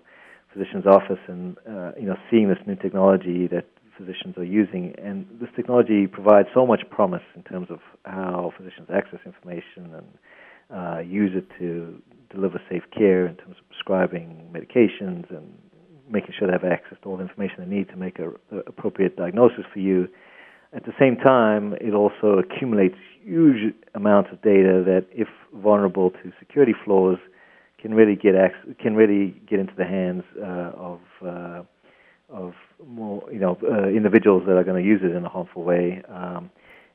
physician's 0.54 0.86
office 0.86 1.20
and 1.28 1.58
uh, 1.70 1.92
you 2.00 2.08
know 2.08 2.18
seeing 2.30 2.50
this 2.50 2.58
new 2.66 2.76
technology 2.76 3.48
that 3.48 3.66
physicians 3.98 4.38
are 4.38 4.44
using. 4.44 4.94
And 4.98 5.26
this 5.40 5.50
technology 5.56 6.08
provides 6.08 6.48
so 6.54 6.66
much 6.66 6.82
promise 6.90 7.24
in 7.36 7.44
terms 7.44 7.68
of 7.70 7.80
how 8.06 8.54
physicians 8.58 8.90
access 8.94 9.20
information 9.26 9.94
and 9.94 10.08
uh, 10.74 11.00
use 11.00 11.32
it 11.36 11.48
to 11.60 12.02
deliver 12.30 12.62
safe 12.70 12.84
care 12.96 13.26
in 13.26 13.36
terms 13.36 13.56
of 13.60 13.68
prescribing 13.70 14.50
medications 14.52 15.30
and 15.30 15.58
making 16.10 16.32
sure 16.38 16.48
they 16.48 16.54
have 16.54 16.64
access 16.64 16.98
to 17.02 17.10
all 17.10 17.18
the 17.18 17.24
information 17.24 17.56
they 17.60 17.76
need 17.76 17.90
to 17.90 17.98
make 17.98 18.20
a, 18.20 18.30
a 18.56 18.60
appropriate 18.68 19.16
diagnosis 19.16 19.66
for 19.74 19.80
you. 19.80 20.08
At 20.74 20.86
the 20.86 20.94
same 21.00 21.16
time, 21.16 21.74
it 21.80 21.94
also 21.94 22.40
accumulates 22.40 22.98
huge 23.24 23.74
amounts 23.96 24.30
of 24.32 24.42
data 24.42 24.84
that, 24.86 25.06
if 25.12 25.28
vulnerable 25.54 26.12
to 26.12 26.32
security 26.40 26.74
flaws, 26.84 27.18
can 27.80 27.94
really 27.94 28.16
get 28.16 28.36
access, 28.36 28.74
can 28.82 28.96
really 28.96 29.40
get 29.50 29.60
into 29.60 29.74
the 29.78 29.86
hands 29.86 30.24
uh, 30.42 30.72
of 30.76 31.00
uh, 31.26 31.64
of 32.30 32.54
more 32.86 33.24
you 33.32 33.40
know 33.40 33.58
uh, 33.64 33.88
individuals 33.88 34.44
that 34.48 34.58
are 34.58 34.64
going 34.64 34.82
to 34.82 34.88
use 34.88 35.02
it 35.04 35.16
in 35.16 35.26
a 35.26 35.30
harmful 35.30 35.64
way. 35.64 36.02
Um, 36.10 36.50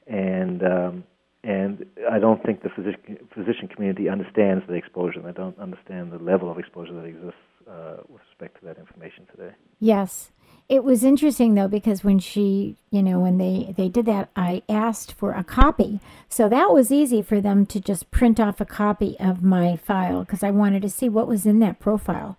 and 0.06 0.62
um, 0.62 1.04
and 1.44 1.84
I 2.10 2.18
don't 2.18 2.42
think 2.44 2.62
the 2.62 2.68
physician 2.68 3.18
physician 3.34 3.68
community 3.68 4.08
understands 4.08 4.64
the 4.68 4.74
exposure. 4.74 5.20
They 5.20 5.32
don't 5.32 5.58
understand 5.58 6.12
the 6.12 6.18
level 6.18 6.50
of 6.50 6.58
exposure 6.58 6.94
that 6.94 7.04
exists 7.04 7.40
uh, 7.68 7.96
with 8.08 8.22
respect 8.30 8.60
to 8.60 8.66
that 8.66 8.78
information 8.78 9.26
today. 9.30 9.52
Yes, 9.80 10.30
it 10.68 10.84
was 10.84 11.02
interesting 11.02 11.54
though 11.54 11.68
because 11.68 12.04
when 12.04 12.18
she, 12.18 12.76
you 12.90 13.02
know, 13.02 13.18
when 13.18 13.38
they 13.38 13.74
they 13.76 13.88
did 13.88 14.06
that, 14.06 14.30
I 14.36 14.62
asked 14.68 15.12
for 15.12 15.32
a 15.32 15.42
copy, 15.42 16.00
so 16.28 16.48
that 16.48 16.72
was 16.72 16.92
easy 16.92 17.22
for 17.22 17.40
them 17.40 17.66
to 17.66 17.80
just 17.80 18.10
print 18.10 18.38
off 18.38 18.60
a 18.60 18.64
copy 18.64 19.16
of 19.18 19.42
my 19.42 19.76
file 19.76 20.20
because 20.20 20.42
I 20.42 20.50
wanted 20.50 20.82
to 20.82 20.88
see 20.88 21.08
what 21.08 21.26
was 21.26 21.44
in 21.44 21.58
that 21.58 21.80
profile. 21.80 22.38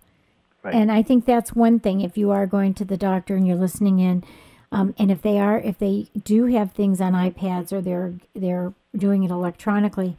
Right. 0.64 0.74
And 0.74 0.90
I 0.90 1.02
think 1.02 1.26
that's 1.26 1.54
one 1.54 1.78
thing. 1.78 2.00
If 2.00 2.16
you 2.16 2.30
are 2.30 2.46
going 2.46 2.72
to 2.74 2.84
the 2.84 2.96
doctor 2.96 3.36
and 3.36 3.46
you're 3.46 3.54
listening 3.56 3.98
in, 4.00 4.24
um, 4.72 4.94
and 4.98 5.10
if 5.10 5.20
they 5.22 5.38
are, 5.38 5.58
if 5.60 5.78
they 5.78 6.08
do 6.24 6.46
have 6.46 6.72
things 6.72 7.00
on 7.00 7.12
iPads 7.12 7.70
or 7.72 7.80
they're 7.80 8.14
they're 8.34 8.72
doing 8.96 9.22
it 9.24 9.30
electronically, 9.30 10.16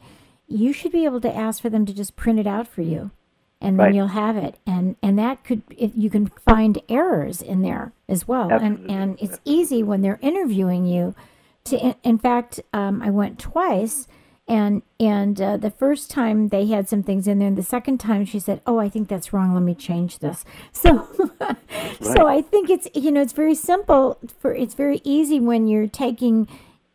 you 0.48 0.72
should 0.72 0.92
be 0.92 1.04
able 1.04 1.20
to 1.20 1.34
ask 1.34 1.60
for 1.60 1.68
them 1.68 1.84
to 1.84 1.92
just 1.92 2.14
print 2.16 2.38
it 2.38 2.46
out 2.46 2.68
for 2.68 2.80
you, 2.82 3.10
and 3.60 3.78
then 3.78 3.86
Right. 3.86 3.94
you'll 3.94 4.06
have 4.08 4.36
it. 4.36 4.56
And 4.66 4.94
and 5.02 5.18
that 5.18 5.42
could 5.44 5.62
if 5.76 5.90
you 5.96 6.08
can 6.08 6.28
find 6.28 6.80
errors 6.88 7.42
in 7.42 7.62
there 7.62 7.92
as 8.08 8.28
well. 8.28 8.50
Absolutely. 8.52 8.86
And 8.94 9.00
and 9.02 9.18
it's 9.20 9.40
easy 9.44 9.82
when 9.82 10.00
they're 10.02 10.20
interviewing 10.22 10.86
you. 10.86 11.14
To 11.64 11.76
in, 11.78 11.94
in 12.04 12.18
fact, 12.18 12.60
um, 12.72 13.02
I 13.02 13.10
went 13.10 13.40
twice. 13.40 14.06
And 14.48 14.82
and 15.00 15.40
uh, 15.40 15.56
the 15.56 15.70
first 15.70 16.08
time 16.10 16.48
they 16.48 16.66
had 16.66 16.88
some 16.88 17.02
things 17.02 17.26
in 17.26 17.40
there, 17.40 17.48
and 17.48 17.58
the 17.58 17.64
second 17.64 17.98
time 17.98 18.24
she 18.24 18.38
said, 18.38 18.60
"Oh, 18.64 18.78
I 18.78 18.88
think 18.88 19.08
that's 19.08 19.32
wrong. 19.32 19.52
Let 19.54 19.62
me 19.64 19.74
change 19.74 20.20
this." 20.20 20.44
So, 20.72 21.08
so 22.00 22.26
I 22.28 22.42
think 22.42 22.70
it's 22.70 22.86
you 22.94 23.10
know 23.10 23.22
it's 23.22 23.32
very 23.32 23.54
simple 23.56 24.18
for 24.38 24.54
it's 24.54 24.74
very 24.74 25.00
easy 25.02 25.40
when 25.40 25.66
you're 25.66 25.88
taking 25.88 26.46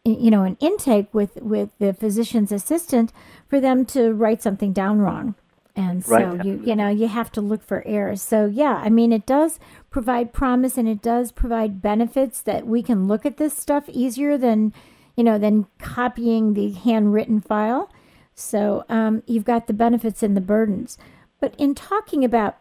you 0.05 0.31
know 0.31 0.43
an 0.43 0.55
intake 0.61 1.13
with 1.13 1.35
with 1.41 1.69
the 1.79 1.93
physician's 1.93 2.51
assistant 2.51 3.11
for 3.49 3.59
them 3.59 3.85
to 3.87 4.13
write 4.13 4.41
something 4.41 4.71
down 4.73 4.99
wrong 4.99 5.35
and 5.75 6.03
so 6.03 6.15
Right. 6.15 6.45
you 6.45 6.61
you 6.65 6.75
know 6.75 6.89
you 6.89 7.07
have 7.07 7.31
to 7.33 7.41
look 7.41 7.61
for 7.63 7.83
errors 7.85 8.21
so 8.21 8.45
yeah 8.45 8.81
i 8.83 8.89
mean 8.89 9.13
it 9.13 9.25
does 9.25 9.59
provide 9.91 10.33
promise 10.33 10.77
and 10.77 10.87
it 10.87 11.01
does 11.01 11.31
provide 11.31 11.81
benefits 11.81 12.41
that 12.41 12.65
we 12.65 12.81
can 12.81 13.07
look 13.07 13.25
at 13.25 13.37
this 13.37 13.55
stuff 13.55 13.87
easier 13.89 14.37
than 14.39 14.73
you 15.21 15.25
know, 15.25 15.37
than 15.37 15.67
copying 15.77 16.55
the 16.55 16.71
handwritten 16.71 17.39
file. 17.39 17.91
So 18.33 18.83
um, 18.89 19.21
you've 19.27 19.45
got 19.45 19.67
the 19.67 19.73
benefits 19.73 20.23
and 20.23 20.35
the 20.35 20.41
burdens. 20.41 20.97
But 21.39 21.53
in 21.59 21.75
talking 21.75 22.25
about 22.25 22.57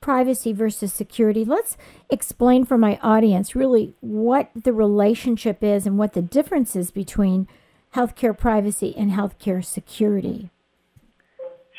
privacy 0.00 0.52
versus 0.52 0.92
security, 0.92 1.44
let's 1.44 1.76
explain 2.08 2.64
for 2.64 2.78
my 2.78 3.00
audience 3.02 3.56
really 3.56 3.96
what 3.98 4.50
the 4.54 4.72
relationship 4.72 5.64
is 5.64 5.84
and 5.84 5.98
what 5.98 6.12
the 6.12 6.22
difference 6.22 6.76
is 6.76 6.92
between 6.92 7.48
healthcare 7.96 8.38
privacy 8.38 8.94
and 8.96 9.10
healthcare 9.10 9.64
security. 9.64 10.50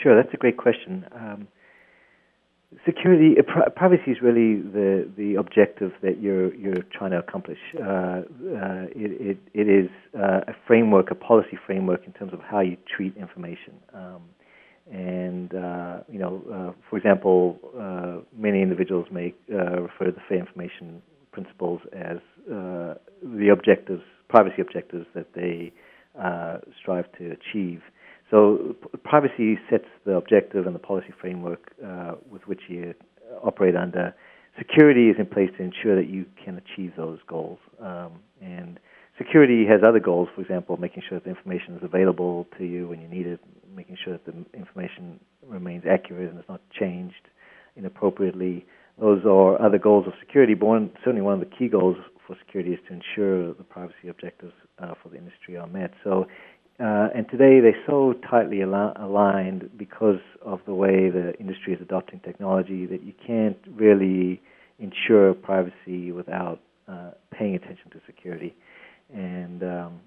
Sure, 0.04 0.22
that's 0.22 0.34
a 0.34 0.38
great 0.38 0.58
question. 0.58 1.06
Um, 1.16 1.48
security, 2.86 3.36
uh, 3.40 3.70
privacy 3.70 4.12
is 4.12 4.18
really 4.22 4.62
the 4.62 5.10
the 5.18 5.36
objective 5.36 5.92
that 6.02 6.22
you're 6.22 6.54
you're 6.56 6.84
trying 6.92 7.12
to 7.12 7.20
accomplish. 7.20 7.60
Uh, 7.80 7.84
uh, 7.84 8.22
it, 8.96 9.38
it, 9.38 9.38
it 9.54 9.70
is 9.70 9.90
uh, 10.18 10.42
a 10.48 10.54
framework, 10.66 11.12
a 11.12 11.16
policy 11.16 11.58
framework 11.66 12.06
in 12.06 12.14
terms 12.14 12.34
of 12.34 12.40
how 12.40 12.60
you 12.60 12.78
treat 12.96 13.16
information. 13.18 13.74
Um, 13.94 14.22
and 14.92 15.54
uh, 15.54 16.00
you 16.10 16.20
know, 16.20 16.74
for 16.90 16.98
example, 16.98 17.60
many 18.38 18.62
individuals 18.62 19.08
may 19.12 19.34
refer 19.50 20.06
to 20.06 20.12
the 20.12 20.22
Fair 20.30 20.40
Information 20.40 21.02
Principles 21.34 21.82
as 21.92 22.18
the 22.48 23.50
objectives, 23.52 24.02
privacy 24.30 24.62
objectives 24.62 25.06
that 25.14 25.28
they 25.36 25.74
strive 26.82 27.06
to 27.18 27.32
achieve. 27.32 27.82
So 28.30 28.76
privacy 29.04 29.58
sets 29.70 29.86
the 30.06 30.14
objective 30.14 30.66
and 30.66 30.76
the 30.76 30.80
policy 30.80 31.14
framework 31.20 31.72
uh, 31.86 32.16
with 32.30 32.42
which 32.48 32.62
you 32.68 32.94
operate 33.44 33.76
under. 33.76 34.14
Security 34.58 35.10
is 35.10 35.16
in 35.20 35.26
place 35.28 35.50
to 35.58 35.64
ensure 35.64 35.96
that 35.96 36.10
you 36.10 36.26
can 36.44 36.58
achieve 36.58 36.94
those 36.98 37.20
goals. 37.28 37.60
Um, 37.80 38.14
and 38.42 38.80
security 39.18 39.66
has 39.68 39.82
other 39.88 40.00
goals, 40.00 40.30
for 40.34 40.42
example, 40.42 40.78
making 40.78 41.04
sure 41.08 41.20
that 41.20 41.24
the 41.26 41.30
information 41.30 41.76
is 41.76 41.84
available 41.84 42.48
to 42.58 42.66
you 42.66 42.88
when 42.88 43.00
you 43.00 43.08
need 43.08 43.28
it, 43.28 43.40
making 43.76 43.98
sure 44.04 44.14
that 44.14 44.26
the 44.26 44.34
information 44.58 45.20
remains 45.46 45.84
accurate 45.90 46.30
and 46.32 46.40
is 46.40 46.46
not 46.50 46.62
changed 46.72 47.30
inappropriately. 47.76 48.66
Those 49.00 49.24
are 49.26 49.62
other 49.62 49.78
goals 49.78 50.08
of 50.08 50.14
security, 50.20 50.56
but 50.56 50.66
one, 50.66 50.92
certainly 51.04 51.22
one 51.22 51.36
of 51.36 51.40
the 51.40 51.56
key 51.56 51.68
goals 51.68 51.98
for 52.26 52.36
security 52.46 52.74
is 52.74 52.80
to 52.88 52.94
ensure 52.94 53.54
the 53.54 53.64
privacy 53.64 54.10
objectives 54.10 54.54
uh, 54.80 54.94
for 55.02 55.10
the 55.10 55.18
industry 55.18 55.56
are 55.56 55.68
met. 55.68 55.92
So 56.04 56.26
uh, 56.80 57.08
and 57.16 57.28
today 57.30 57.60
they're 57.60 57.84
so 57.88 58.14
tightly 58.30 58.62
al- 58.62 58.94
aligned 58.98 59.70
because 59.78 60.20
of 60.46 60.60
the 60.68 60.74
way 60.74 61.10
the 61.10 61.34
industry 61.40 61.74
is 61.74 61.82
adopting 61.82 62.20
technology 62.20 62.86
that 62.86 63.04
you 63.04 63.14
can't 63.26 63.58
really 63.76 64.40
ensure 64.78 65.34
privacy 65.34 66.12
without 66.12 66.60
uh, 66.88 67.12
paying 67.32 67.56
attention 67.56 67.90
to 67.92 68.00
security. 68.06 68.56
And 69.14 69.64
um, 69.64 70.00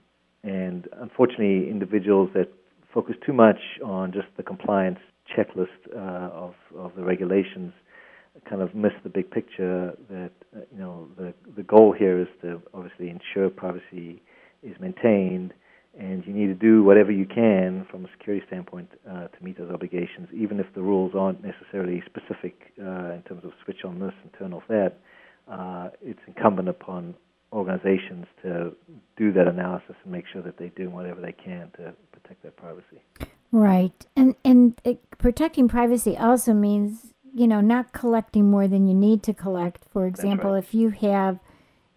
and 0.43 0.89
unfortunately, 1.01 1.69
individuals 1.69 2.31
that 2.35 2.49
focus 2.95 3.17
too 3.27 3.33
much 3.33 3.59
on 3.85 4.13
just 4.13 4.29
the 4.37 4.43
compliance 4.43 4.99
checklist 5.37 5.69
uh, 5.95 6.33
of 6.33 6.55
of 6.77 6.93
the 6.97 7.03
regulations 7.03 7.73
kind 8.49 8.63
of 8.63 8.75
miss 8.75 8.93
the 9.03 9.09
big 9.09 9.31
picture. 9.31 9.93
That 10.09 10.31
uh, 10.57 10.61
you 10.73 10.79
know 10.79 11.09
the 11.19 11.35
the 11.57 11.65
goal 11.65 11.93
here 11.93 12.21
is 12.21 12.29
to 12.43 12.63
obviously 12.73 13.11
ensure 13.11 13.51
privacy 13.51 14.23
is 14.63 14.79
maintained 14.79 15.53
and 16.01 16.27
you 16.27 16.33
need 16.33 16.47
to 16.47 16.55
do 16.55 16.83
whatever 16.83 17.13
you 17.13 17.27
can 17.27 17.87
from 17.91 18.07
a 18.07 18.09
security 18.17 18.43
standpoint 18.47 18.89
uh, 19.09 19.29
to 19.29 19.45
meet 19.45 19.59
those 19.59 19.71
obligations, 19.71 20.29
even 20.33 20.59
if 20.59 20.67
the 20.75 20.81
rules 20.81 21.13
aren't 21.15 21.45
necessarily 21.45 22.03
specific 22.07 22.73
uh, 22.81 23.13
in 23.13 23.23
terms 23.29 23.45
of 23.45 23.53
switch 23.65 23.85
on 23.85 24.01
this 24.01 24.15
and 24.23 24.33
turn 24.39 24.55
off 24.55 24.63
that. 24.69 24.95
Uh, 25.47 25.91
it's 26.01 26.21
incumbent 26.27 26.69
upon 26.69 27.15
organizations 27.53 28.27
to 28.43 28.73
do 29.19 29.31
that 29.33 29.47
analysis 29.47 29.95
and 30.03 30.13
make 30.13 30.25
sure 30.33 30.41
that 30.41 30.57
they're 30.57 30.69
doing 30.71 30.93
whatever 30.93 31.21
they 31.21 31.33
can 31.33 31.71
to 31.77 31.93
protect 32.13 32.43
their 32.43 32.53
privacy. 32.53 33.03
Right, 33.53 34.07
and 34.17 34.37
and 34.45 34.81
it, 34.85 35.01
protecting 35.19 35.69
privacy 35.69 36.17
also 36.17 36.55
means 36.55 37.13
you 37.35 37.49
know 37.49 37.61
not 37.61 37.93
collecting 37.93 38.49
more 38.49 38.69
than 38.69 38.87
you 38.87 38.95
need 38.95 39.23
to 39.25 39.35
collect. 39.35 39.85
For 39.93 40.07
example, 40.07 40.53
right. 40.53 40.65
if 40.65 40.73
you 40.73 40.91
have 40.91 41.41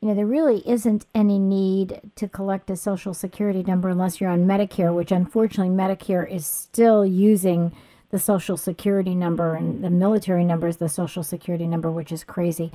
you 0.04 0.10
know, 0.10 0.16
there 0.16 0.26
really 0.26 0.62
isn't 0.68 1.06
any 1.16 1.40
need 1.40 2.02
to 2.18 2.28
collect 2.28 2.70
a 2.70 2.76
social 2.76 3.14
security 3.14 3.64
number 3.64 3.88
unless 3.88 4.20
you're 4.20 4.30
on 4.30 4.46
Medicare, 4.46 4.94
which 4.94 5.14
unfortunately 5.14 5.74
Medicare 5.74 6.30
is 6.30 6.46
still 6.46 7.06
using 7.06 7.72
the 8.10 8.20
social 8.20 8.58
security 8.58 9.16
number 9.16 9.56
and 9.56 9.82
the 9.82 9.90
military 9.90 10.44
number 10.44 10.68
is 10.68 10.76
the 10.76 10.90
social 10.90 11.24
security 11.24 11.68
number, 11.68 11.90
which 11.90 12.12
is 12.12 12.26
crazy. 12.26 12.70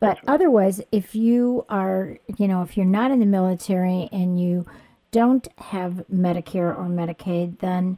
But 0.00 0.18
otherwise, 0.26 0.80
if 0.90 1.14
you 1.14 1.64
are, 1.68 2.18
you 2.36 2.48
know, 2.48 2.62
if 2.62 2.76
you're 2.76 2.84
not 2.84 3.12
in 3.12 3.20
the 3.20 3.26
military 3.26 4.08
and 4.10 4.40
you 4.40 4.66
don't 5.12 5.46
have 5.58 6.04
Medicare 6.12 6.76
or 6.76 6.86
Medicaid, 6.86 7.60
then 7.60 7.96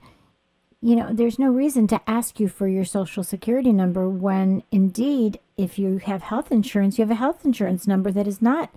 you 0.85 0.97
know, 0.97 1.09
there's 1.11 1.39
no 1.39 1.49
reason 1.49 1.87
to 1.87 2.01
ask 2.07 2.39
you 2.39 2.47
for 2.47 2.69
your 2.69 2.85
social 2.85 3.25
security 3.25 3.73
number 3.73 4.07
when 4.07 4.63
indeed, 4.71 5.41
if 5.57 5.79
you 5.79 5.97
have 5.97 6.25
health 6.25 6.53
insurance, 6.53 6.99
you 6.99 7.03
have 7.03 7.11
a 7.11 7.15
health 7.15 7.43
insurance 7.43 7.87
number 7.87 8.11
that 8.11 8.27
is 8.27 8.43
not 8.43 8.69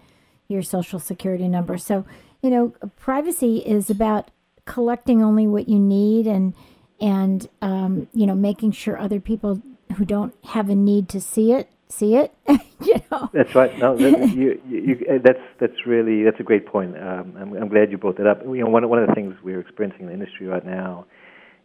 your 0.47 0.61
social 0.61 0.99
security 0.99 1.49
number. 1.49 1.77
So, 1.77 2.05
you 2.41 2.49
know, 2.49 2.69
privacy 2.95 3.57
is 3.57 3.89
about 3.89 4.31
collecting 4.63 5.21
only 5.21 5.47
what 5.47 5.67
you 5.67 5.79
need 5.79 6.27
and 6.27 6.53
and 7.01 7.49
um, 7.61 8.07
you 8.13 8.25
know 8.25 8.35
making 8.35 8.71
sure 8.71 8.97
other 8.97 9.19
people 9.19 9.61
who 9.97 10.05
don't 10.05 10.33
have 10.45 10.69
a 10.69 10.75
need 10.75 11.09
to 11.09 11.19
see 11.19 11.51
it 11.51 11.69
see 11.89 12.15
it 12.15 12.33
you 12.47 13.01
know. 13.11 13.29
That's 13.33 13.53
right. 13.53 13.77
No 13.79 13.97
that, 13.97 14.29
you, 14.33 14.61
you, 14.65 15.19
that's 15.21 15.43
that's 15.59 15.85
really 15.85 16.23
that's 16.23 16.39
a 16.39 16.43
great 16.43 16.67
point. 16.67 16.95
Um, 16.97 17.35
I'm, 17.37 17.53
I'm 17.53 17.67
glad 17.67 17.91
you 17.91 17.97
brought 17.97 18.15
that 18.15 18.27
up. 18.27 18.43
You 18.45 18.63
know 18.63 18.69
one, 18.69 18.87
one 18.87 19.03
of 19.03 19.09
the 19.09 19.13
things 19.13 19.35
we're 19.43 19.59
experiencing 19.59 20.03
in 20.03 20.07
the 20.07 20.13
industry 20.13 20.47
right 20.47 20.65
now 20.65 21.05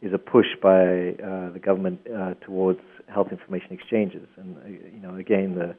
is 0.03 0.13
a 0.13 0.19
push 0.19 0.47
by 0.61 1.15
uh, 1.25 1.51
the 1.53 1.61
government 1.63 2.01
uh, 2.07 2.35
towards 2.45 2.81
health 3.07 3.29
information 3.31 3.73
exchanges. 3.73 4.27
And 4.37 4.57
uh, 4.57 4.69
you 4.69 5.01
know, 5.01 5.17
again, 5.17 5.55
the 5.55 5.75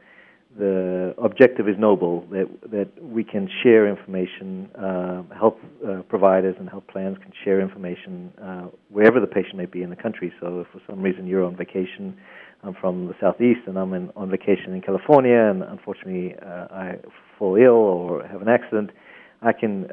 the 0.57 1.15
objective 1.17 1.67
is 1.67 1.75
noble 1.79 2.27
that 2.31 2.47
that 2.71 2.89
we 3.03 3.23
can 3.23 3.49
share 3.61 3.87
information. 3.87 4.69
Uh, 4.75 5.23
health 5.35 5.57
uh, 5.85 6.01
providers 6.03 6.55
and 6.59 6.69
health 6.69 6.85
plans 6.87 7.17
can 7.21 7.33
share 7.43 7.59
information 7.59 8.31
uh, 8.41 8.67
wherever 8.89 9.19
the 9.19 9.27
patient 9.27 9.57
may 9.57 9.65
be 9.65 9.81
in 9.81 9.89
the 9.89 9.95
country. 9.95 10.31
So, 10.39 10.61
if 10.61 10.67
for 10.67 10.81
some 10.87 11.01
reason 11.01 11.27
you're 11.27 11.43
on 11.43 11.55
vacation, 11.55 12.15
I'm 12.63 12.75
from 12.75 13.07
the 13.07 13.15
southeast 13.19 13.61
and 13.67 13.77
I'm 13.77 13.93
in, 13.93 14.11
on 14.15 14.29
vacation 14.29 14.73
in 14.73 14.81
California, 14.81 15.37
and 15.37 15.63
unfortunately 15.63 16.35
I 16.39 16.97
fall 17.37 17.55
ill 17.55 17.71
or 17.73 18.25
have 18.27 18.41
an 18.41 18.47
accident, 18.47 18.91
I 19.41 19.51
can 19.51 19.85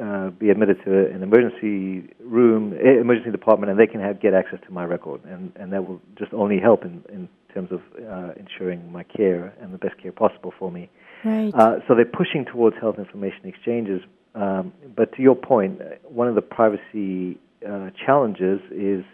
uh, 0.00 0.30
be 0.30 0.50
admitted 0.50 0.78
to 0.84 1.06
an 1.10 1.22
emergency 1.22 2.08
room, 2.20 2.72
emergency 2.74 3.30
department, 3.30 3.70
and 3.70 3.78
they 3.78 3.86
can 3.86 4.00
have, 4.00 4.20
get 4.20 4.34
access 4.34 4.58
to 4.66 4.72
my 4.72 4.84
record, 4.84 5.24
and 5.24 5.52
and 5.56 5.72
that 5.72 5.86
will 5.86 6.00
just 6.18 6.32
only 6.32 6.58
help 6.58 6.84
in 6.84 7.02
in 7.12 7.28
terms 7.54 7.70
of 7.72 7.80
uh, 7.98 8.32
ensuring 8.36 8.90
my 8.90 9.02
care 9.02 9.52
and 9.60 9.74
the 9.74 9.78
best 9.78 10.00
care 10.02 10.12
possible 10.12 10.52
for 10.58 10.70
me. 10.70 10.88
Right. 11.24 11.52
Uh, 11.54 11.76
so 11.86 11.94
they're 11.94 12.04
pushing 12.04 12.44
towards 12.44 12.76
health 12.80 12.98
information 12.98 13.44
exchanges. 13.44 14.00
Um, 14.34 14.72
but 14.96 15.12
to 15.16 15.22
your 15.22 15.34
point, 15.34 15.80
one 16.04 16.26
of 16.26 16.34
the 16.34 16.40
privacy 16.40 17.38
uh, 17.68 17.90
challenges 18.06 18.60
is 18.70 19.04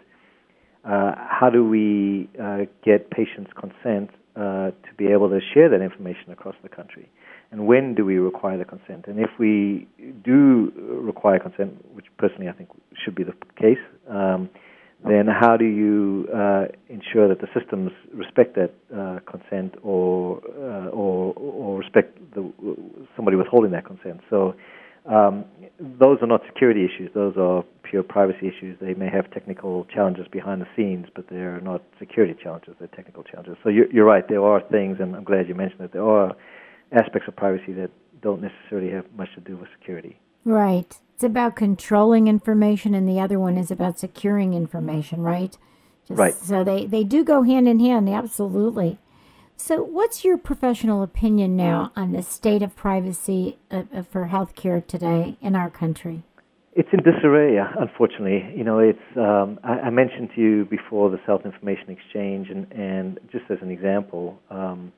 uh, 0.85 1.11
how 1.17 1.49
do 1.51 1.67
we 1.67 2.29
uh, 2.41 2.59
get 2.85 3.11
patients' 3.11 3.51
consent 3.59 4.11
to 4.35 4.73
be 4.97 5.07
able 5.07 5.27
to 5.27 5.39
share 5.53 5.67
that 5.69 5.81
information 5.81 6.31
across 6.31 6.55
the 6.63 6.69
country? 6.69 7.09
And 7.51 7.65
when 7.65 7.95
do 7.95 8.05
we 8.05 8.17
require 8.17 8.57
the 8.57 8.65
consent? 8.65 9.05
And 9.07 9.19
if 9.19 9.29
we 9.39 9.87
do 10.23 10.71
require 10.77 11.39
consent, 11.39 11.83
which 11.93 12.05
personally 12.17 12.47
I 12.47 12.53
think 12.53 12.69
should 13.03 13.15
be 13.15 13.23
the 13.23 13.33
case, 13.59 13.79
um, 14.07 14.49
then 15.07 15.27
how 15.27 15.55
do 15.55 15.65
you 15.65 16.27
uh, 16.33 16.65
ensure 16.89 17.29
that 17.29 17.39
the 17.39 17.47
systems 17.57 17.91
respect 18.13 18.55
that 18.55 18.73
uh, 18.93 19.19
consent 19.29 19.75
or, 19.81 20.41
uh, 20.57 20.89
or, 20.89 21.33
or 21.35 21.79
respect 21.79 22.19
the, 22.35 22.51
somebody 23.15 23.37
withholding 23.37 23.71
that 23.71 23.85
consent? 23.85 24.19
So 24.29 24.55
um, 25.05 25.45
those 25.79 26.17
are 26.21 26.27
not 26.27 26.41
security 26.45 26.83
issues; 26.83 27.09
those 27.15 27.35
are 27.37 27.63
pure 27.83 28.03
privacy 28.03 28.47
issues. 28.47 28.77
They 28.81 28.93
may 28.93 29.09
have 29.09 29.31
technical 29.31 29.85
challenges 29.85 30.27
behind 30.29 30.61
the 30.61 30.67
scenes, 30.75 31.07
but 31.15 31.25
they're 31.29 31.61
not 31.61 31.81
security 31.97 32.35
challenges; 32.41 32.75
they're 32.77 32.89
technical 32.89 33.23
challenges. 33.23 33.55
So 33.63 33.69
you're, 33.69 33.89
you're 33.91 34.05
right; 34.05 34.27
there 34.27 34.43
are 34.43 34.61
things, 34.69 34.97
and 34.99 35.15
I'm 35.15 35.23
glad 35.23 35.47
you 35.47 35.55
mentioned 35.55 35.79
that 35.79 35.93
there 35.93 36.03
are 36.03 36.35
aspects 36.91 37.27
of 37.27 37.35
privacy 37.35 37.73
that 37.73 37.91
don't 38.21 38.41
necessarily 38.41 38.91
have 38.91 39.05
much 39.15 39.29
to 39.35 39.41
do 39.41 39.55
with 39.55 39.69
security. 39.79 40.19
Right. 40.45 40.97
It's 41.13 41.23
about 41.23 41.55
controlling 41.55 42.27
information, 42.27 42.93
and 42.93 43.07
the 43.07 43.19
other 43.19 43.39
one 43.39 43.57
is 43.57 43.71
about 43.71 43.99
securing 43.99 44.53
information, 44.53 45.21
right? 45.21 45.57
Just, 46.07 46.19
right. 46.19 46.33
So 46.33 46.63
they, 46.63 46.85
they 46.85 47.03
do 47.03 47.23
go 47.23 47.43
hand 47.43 47.67
in 47.67 47.79
hand, 47.79 48.09
absolutely. 48.09 48.99
So, 49.57 49.83
what's 49.83 50.23
your 50.23 50.37
professional 50.37 51.03
opinion 51.03 51.57
now 51.57 51.91
on 51.93 52.13
the 52.13 52.23
state 52.23 52.63
of 52.63 52.77
privacy 52.77 53.59
uh, 53.69 53.83
uh 53.93 54.03
for 54.03 54.27
healthcare 54.27 54.85
today 54.85 55.37
in 55.41 55.53
our 55.53 55.69
country? 55.69 56.23
It's 56.73 56.87
in 56.93 57.03
disarray, 57.03 57.57
unfortunately. 57.57 58.53
You 58.55 58.63
know, 58.63 58.79
it's. 58.79 59.17
Um, 59.17 59.59
I, 59.61 59.87
I, 59.87 59.89
mentioned 59.89 60.29
to 60.35 60.41
you 60.41 60.65
before 60.65 61.09
the 61.09 61.17
Health 61.17 61.41
Information 61.43 61.89
Exchange, 61.89 62.47
and, 62.49 62.71
and 62.71 63.19
just 63.31 63.45
as 63.49 63.57
an 63.61 63.69
example, 63.69 64.39
um, 64.49 64.93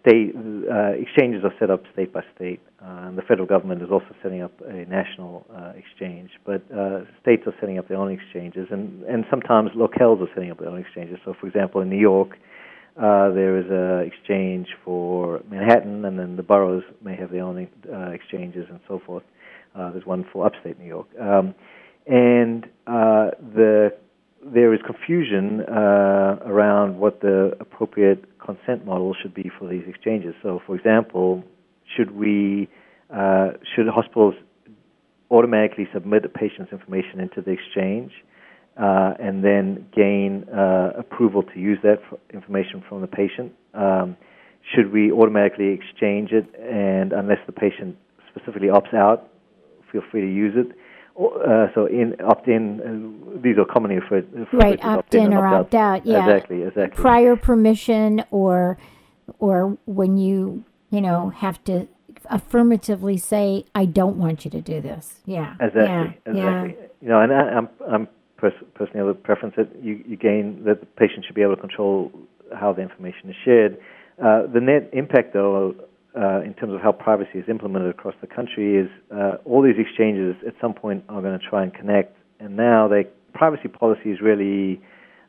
state 0.00 0.34
uh, 0.36 0.92
exchanges 0.94 1.42
are 1.44 1.52
set 1.58 1.70
up 1.70 1.82
state 1.92 2.12
by 2.12 2.22
state, 2.34 2.60
uh, 2.80 3.08
and 3.08 3.18
the 3.18 3.22
federal 3.22 3.46
government 3.46 3.82
is 3.82 3.88
also 3.90 4.14
setting 4.22 4.42
up 4.42 4.52
a 4.66 4.84
national 4.86 5.46
uh, 5.54 5.72
exchange. 5.76 6.30
But 6.44 6.62
uh, 6.70 7.00
states 7.20 7.42
are 7.46 7.54
setting 7.60 7.78
up 7.78 7.88
their 7.88 7.96
own 7.96 8.12
exchanges, 8.12 8.68
and, 8.70 9.02
and 9.04 9.24
sometimes 9.30 9.70
locales 9.70 10.22
are 10.22 10.28
setting 10.34 10.50
up 10.50 10.58
their 10.58 10.68
own 10.68 10.78
exchanges. 10.78 11.18
So, 11.24 11.34
for 11.40 11.46
example, 11.46 11.80
in 11.80 11.90
New 11.90 11.98
York, 11.98 12.36
uh, 12.96 13.30
there 13.30 13.58
is 13.58 13.66
an 13.68 14.06
exchange 14.06 14.68
for 14.84 15.40
Manhattan, 15.50 16.04
and 16.04 16.18
then 16.18 16.36
the 16.36 16.44
boroughs 16.44 16.84
may 17.02 17.16
have 17.16 17.32
their 17.32 17.42
own 17.42 17.68
uh, 17.92 18.10
exchanges 18.10 18.66
and 18.70 18.78
so 18.86 19.00
forth. 19.04 19.24
Uh, 19.74 19.90
there's 19.90 20.06
one 20.06 20.24
for 20.32 20.46
upstate 20.46 20.78
New 20.78 20.86
York. 20.86 21.08
Um, 21.20 21.54
and 22.06 22.64
uh, 22.86 23.30
the 23.54 23.90
there 24.52 24.74
is 24.74 24.80
confusion 24.84 25.60
uh, 25.62 26.38
around 26.44 26.98
what 26.98 27.20
the 27.20 27.56
appropriate 27.60 28.24
consent 28.38 28.84
model 28.84 29.14
should 29.20 29.32
be 29.34 29.50
for 29.58 29.68
these 29.68 29.84
exchanges. 29.86 30.34
So, 30.42 30.60
for 30.66 30.76
example, 30.76 31.42
should 31.96 32.10
we 32.10 32.68
uh, 33.10 33.52
should 33.74 33.86
hospitals 33.88 34.34
automatically 35.30 35.88
submit 35.92 36.24
a 36.24 36.28
patient's 36.28 36.72
information 36.72 37.20
into 37.20 37.40
the 37.40 37.52
exchange 37.52 38.12
uh, 38.76 39.14
and 39.18 39.44
then 39.44 39.86
gain 39.94 40.44
uh, 40.50 40.92
approval 40.98 41.42
to 41.42 41.58
use 41.58 41.78
that 41.82 42.00
information 42.32 42.82
from 42.88 43.00
the 43.00 43.06
patient? 43.06 43.52
Um, 43.72 44.16
should 44.74 44.92
we 44.92 45.12
automatically 45.12 45.68
exchange 45.68 46.32
it, 46.32 46.46
and 46.58 47.12
unless 47.12 47.38
the 47.46 47.52
patient 47.52 47.96
specifically 48.34 48.68
opts 48.68 48.94
out, 48.94 49.28
feel 49.92 50.02
free 50.10 50.22
to 50.22 50.26
use 50.26 50.54
it? 50.56 50.76
Uh, 51.16 51.68
so 51.74 51.86
in 51.86 52.16
opt-in, 52.24 52.80
uh, 52.80 53.40
these 53.40 53.56
are 53.56 53.64
commonly 53.64 53.96
referred, 54.00 54.32
referred 54.32 54.58
right, 54.58 54.84
opt-in 54.84 55.32
or 55.32 55.46
opt-out. 55.46 55.60
opt-out. 55.66 56.06
Yeah, 56.06 56.28
Exactly, 56.28 56.62
exactly. 56.62 57.00
Prior 57.00 57.36
permission, 57.36 58.24
or 58.30 58.78
or 59.38 59.78
when 59.86 60.16
you 60.18 60.64
you 60.90 61.00
know 61.00 61.28
have 61.30 61.62
to 61.64 61.86
affirmatively 62.30 63.16
say, 63.16 63.64
"I 63.74 63.84
don't 63.84 64.16
want 64.16 64.44
you 64.44 64.50
to 64.50 64.60
do 64.60 64.80
this." 64.80 65.20
Yeah, 65.24 65.54
Exactly, 65.60 65.82
yeah, 65.84 66.64
exactly. 66.64 66.76
You 67.00 67.08
know, 67.08 67.20
and 67.20 67.32
I, 67.32 67.36
I'm 67.36 67.68
I'm 67.88 68.08
pers- 68.36 68.64
personally 68.74 69.06
have 69.06 69.08
a 69.08 69.14
preference 69.14 69.54
that 69.56 69.68
you, 69.82 70.02
you 70.06 70.16
gain 70.16 70.64
that 70.64 70.80
the 70.80 70.86
patient 70.86 71.24
should 71.26 71.34
be 71.34 71.42
able 71.42 71.54
to 71.54 71.60
control 71.60 72.10
how 72.52 72.72
the 72.72 72.82
information 72.82 73.30
is 73.30 73.36
shared. 73.44 73.78
Uh, 74.22 74.46
the 74.52 74.60
net 74.60 74.90
impact, 74.92 75.32
though, 75.32 75.74
uh, 76.16 76.40
in 76.42 76.54
terms 76.54 76.72
of 76.74 76.80
how 76.80 76.92
privacy 76.92 77.38
is 77.38 77.48
implemented 77.48 77.90
across 77.90 78.14
the 78.20 78.26
country, 78.26 78.76
is 78.76 78.88
uh, 79.14 79.36
all 79.44 79.62
these 79.62 79.78
exchanges 79.78 80.36
at 80.46 80.54
some 80.60 80.72
point 80.74 81.04
are 81.08 81.20
going 81.20 81.38
to 81.38 81.44
try 81.44 81.62
and 81.62 81.72
connect, 81.74 82.16
and 82.40 82.56
now 82.56 82.88
they 82.88 83.06
privacy 83.32 83.68
policy 83.68 84.10
is 84.10 84.20
really 84.20 84.80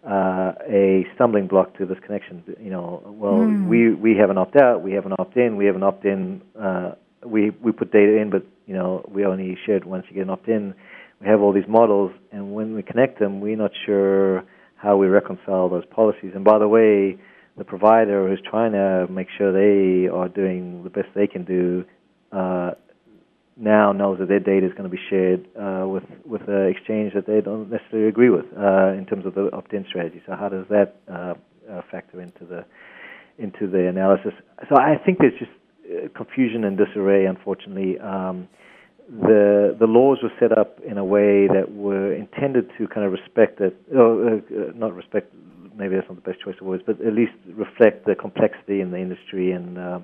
uh, 0.07 0.51
a 0.69 1.05
stumbling 1.15 1.47
block 1.47 1.75
to 1.77 1.85
this 1.85 1.97
connection. 2.05 2.43
You 2.61 2.69
know, 2.69 3.01
well, 3.05 3.39
Mm. 3.39 3.67
we 3.67 3.93
we 3.93 4.15
have 4.17 4.29
an 4.29 4.37
opt 4.37 4.55
out, 4.55 4.83
we 4.83 4.91
have 4.93 5.05
an 5.07 5.13
opt 5.17 5.35
in, 5.37 5.57
we 5.57 5.65
have 5.65 5.75
an 5.75 5.83
opt 5.83 6.05
in. 6.05 6.41
Uh, 6.59 6.91
we 7.25 7.49
we 7.63 7.71
put 7.71 7.91
data 7.91 8.15
in, 8.21 8.29
but 8.29 8.43
you 8.67 8.75
know, 8.75 9.03
we 9.11 9.25
only 9.25 9.57
share 9.65 9.77
it 9.77 9.85
once 9.85 10.05
you 10.09 10.13
get 10.15 10.23
an 10.23 10.29
opt 10.29 10.47
in. 10.47 10.75
We 11.21 11.27
have 11.27 11.41
all 11.41 11.53
these 11.53 11.67
models, 11.67 12.11
and 12.31 12.53
when 12.53 12.75
we 12.75 12.83
connect 12.83 13.19
them, 13.19 13.41
we're 13.41 13.55
not 13.57 13.71
sure 13.85 14.43
how 14.75 14.97
we 14.97 15.07
reconcile 15.07 15.69
those 15.69 15.85
policies. 15.85 16.33
And 16.35 16.43
by 16.43 16.59
the 16.59 16.67
way, 16.67 17.17
the 17.57 17.63
provider 17.63 18.27
who's 18.27 18.41
trying 18.49 18.73
to 18.73 19.07
make 19.11 19.27
sure 19.37 19.51
they 19.51 20.07
are 20.07 20.27
doing 20.27 20.83
the 20.83 20.89
best 20.89 21.07
they 21.15 21.27
can 21.27 21.43
do 21.45 21.85
uh, 22.31 22.71
now 23.57 23.91
knows 23.91 24.19
that 24.19 24.27
their 24.27 24.39
data 24.39 24.65
is 24.65 24.73
going 24.73 24.83
to 24.83 24.89
be 24.89 25.01
shared 25.09 25.47
uh, 25.55 25.87
with 25.87 26.03
with 26.25 26.41
an 26.47 26.67
exchange 26.67 27.13
that 27.13 27.25
they 27.25 27.39
don't 27.39 27.69
necessarily 27.69 28.09
agree 28.09 28.29
with 28.29 28.45
uh, 28.57 28.91
in 28.91 29.05
terms 29.05 29.25
of 29.25 29.33
the 29.35 29.49
opt-in 29.53 29.85
strategy. 29.87 30.21
So 30.25 30.35
how 30.35 30.49
does 30.49 30.65
that 30.69 30.95
uh, 31.09 31.33
uh, 31.71 31.81
factor 31.89 32.21
into 32.21 32.45
the 32.45 32.65
into 33.37 33.67
the 33.67 33.87
analysis? 33.87 34.33
So 34.67 34.75
I 34.75 34.97
think 35.05 35.19
there's 35.19 35.39
just 35.39 35.51
uh, 35.87 36.09
confusion 36.15 36.65
and 36.65 36.77
disarray. 36.77 37.25
Unfortunately, 37.25 37.97
um, 37.99 38.49
the 39.09 39.75
the 39.79 39.87
laws 39.87 40.17
were 40.21 40.33
set 40.37 40.57
up 40.57 40.79
in 40.85 40.97
a 40.97 41.05
way 41.05 41.47
that 41.47 41.71
were 41.73 42.13
intended 42.13 42.69
to 42.77 42.87
kind 42.87 43.05
of 43.05 43.13
respect 43.13 43.59
that, 43.59 43.73
not 44.75 44.93
respect. 44.93 45.33
Maybe 45.77 45.95
that's 45.95 46.07
not 46.07 46.23
the 46.23 46.29
best 46.29 46.41
choice 46.43 46.55
of 46.59 46.67
words, 46.67 46.83
but 46.85 47.01
at 47.01 47.13
least 47.13 47.33
reflect 47.53 48.05
the 48.05 48.15
complexity 48.15 48.81
in 48.81 48.91
the 48.91 48.97
industry 48.97 49.51
and 49.51 49.77
uh, 49.77 49.99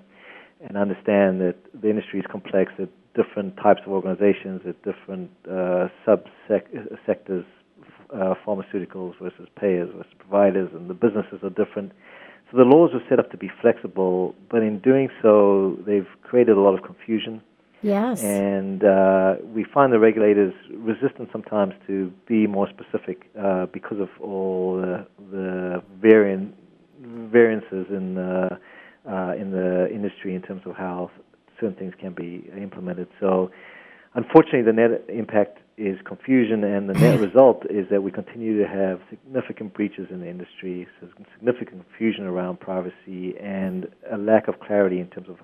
and 0.68 0.78
understand 0.78 1.42
that 1.42 1.56
the 1.74 1.90
industry 1.90 2.20
is 2.20 2.26
complex. 2.30 2.72
That 2.78 2.90
different 3.14 3.58
types 3.58 3.82
of 3.86 3.92
organizations, 3.92 4.62
at 4.68 4.82
different 4.84 5.32
uh, 5.50 5.88
sub-sectors, 6.06 7.46
uh, 8.14 8.34
pharmaceuticals 8.46 9.14
versus 9.22 9.48
payers 9.60 9.90
versus 9.96 10.14
providers, 10.20 10.70
and 10.74 10.90
the 10.90 10.94
businesses 10.94 11.40
are 11.44 11.50
different. 11.50 11.92
So 12.52 12.58
the 12.58 12.64
laws 12.64 12.92
are 12.94 13.02
set 13.10 13.20
up 13.20 13.32
to 13.32 13.38
be 13.38 13.50
flexible, 13.62 14.36
but 14.50 14.62
in 14.62 14.80
doing 14.80 15.10
so, 15.22 15.78
they've 15.86 16.08
created 16.22 16.58
a 16.58 16.60
lot 16.60 16.74
of 16.74 16.84
confusion. 16.84 17.42
Yes. 17.82 18.24
And 18.24 18.84
uh, 18.84 19.36
we 19.44 19.64
find 19.64 19.92
the 19.92 20.00
regulators 20.00 20.54
resistant 20.72 21.30
sometimes 21.32 21.74
to 21.88 22.12
be 22.28 22.46
more 22.48 22.70
specific 22.70 23.30
uh, 23.40 23.66
because 23.68 24.00
of 24.00 24.10
all 24.22 24.78
the, 24.78 25.08
the 25.32 25.84
variant, 26.00 26.56
variances 27.00 27.88
in 27.90 28.18
uh, 28.18 28.58
uh, 29.10 29.34
in 29.36 29.52
the 29.52 29.90
industry 29.92 30.36
in 30.36 30.42
terms 30.42 30.62
of 30.66 30.76
how 30.76 31.10
certain 31.60 31.76
things 31.76 31.94
can 32.00 32.14
be 32.14 32.48
implemented. 32.56 33.08
So, 33.20 33.50
unfortunately, 34.14 34.62
the 34.62 34.74
net 34.74 35.04
impact 35.10 35.60
is 35.78 35.98
confusion, 36.06 36.64
and 36.64 36.88
the 36.88 36.94
net 36.94 37.20
result 37.28 37.64
is 37.70 37.88
that 37.90 38.04
we 38.04 38.12
continue 38.12 38.62
to 38.62 38.68
have 38.68 39.00
significant 39.10 39.74
breaches 39.74 40.08
in 40.12 40.20
the 40.22 40.30
industry, 40.30 40.88
so 41.00 41.08
significant 41.34 41.84
confusion 41.88 42.26
around 42.26 42.60
privacy, 42.60 43.36
and 43.42 43.88
a 44.12 44.18
lack 44.18 44.48
of 44.48 44.60
clarity 44.60 45.00
in 45.00 45.08
terms 45.08 45.30
of 45.30 45.38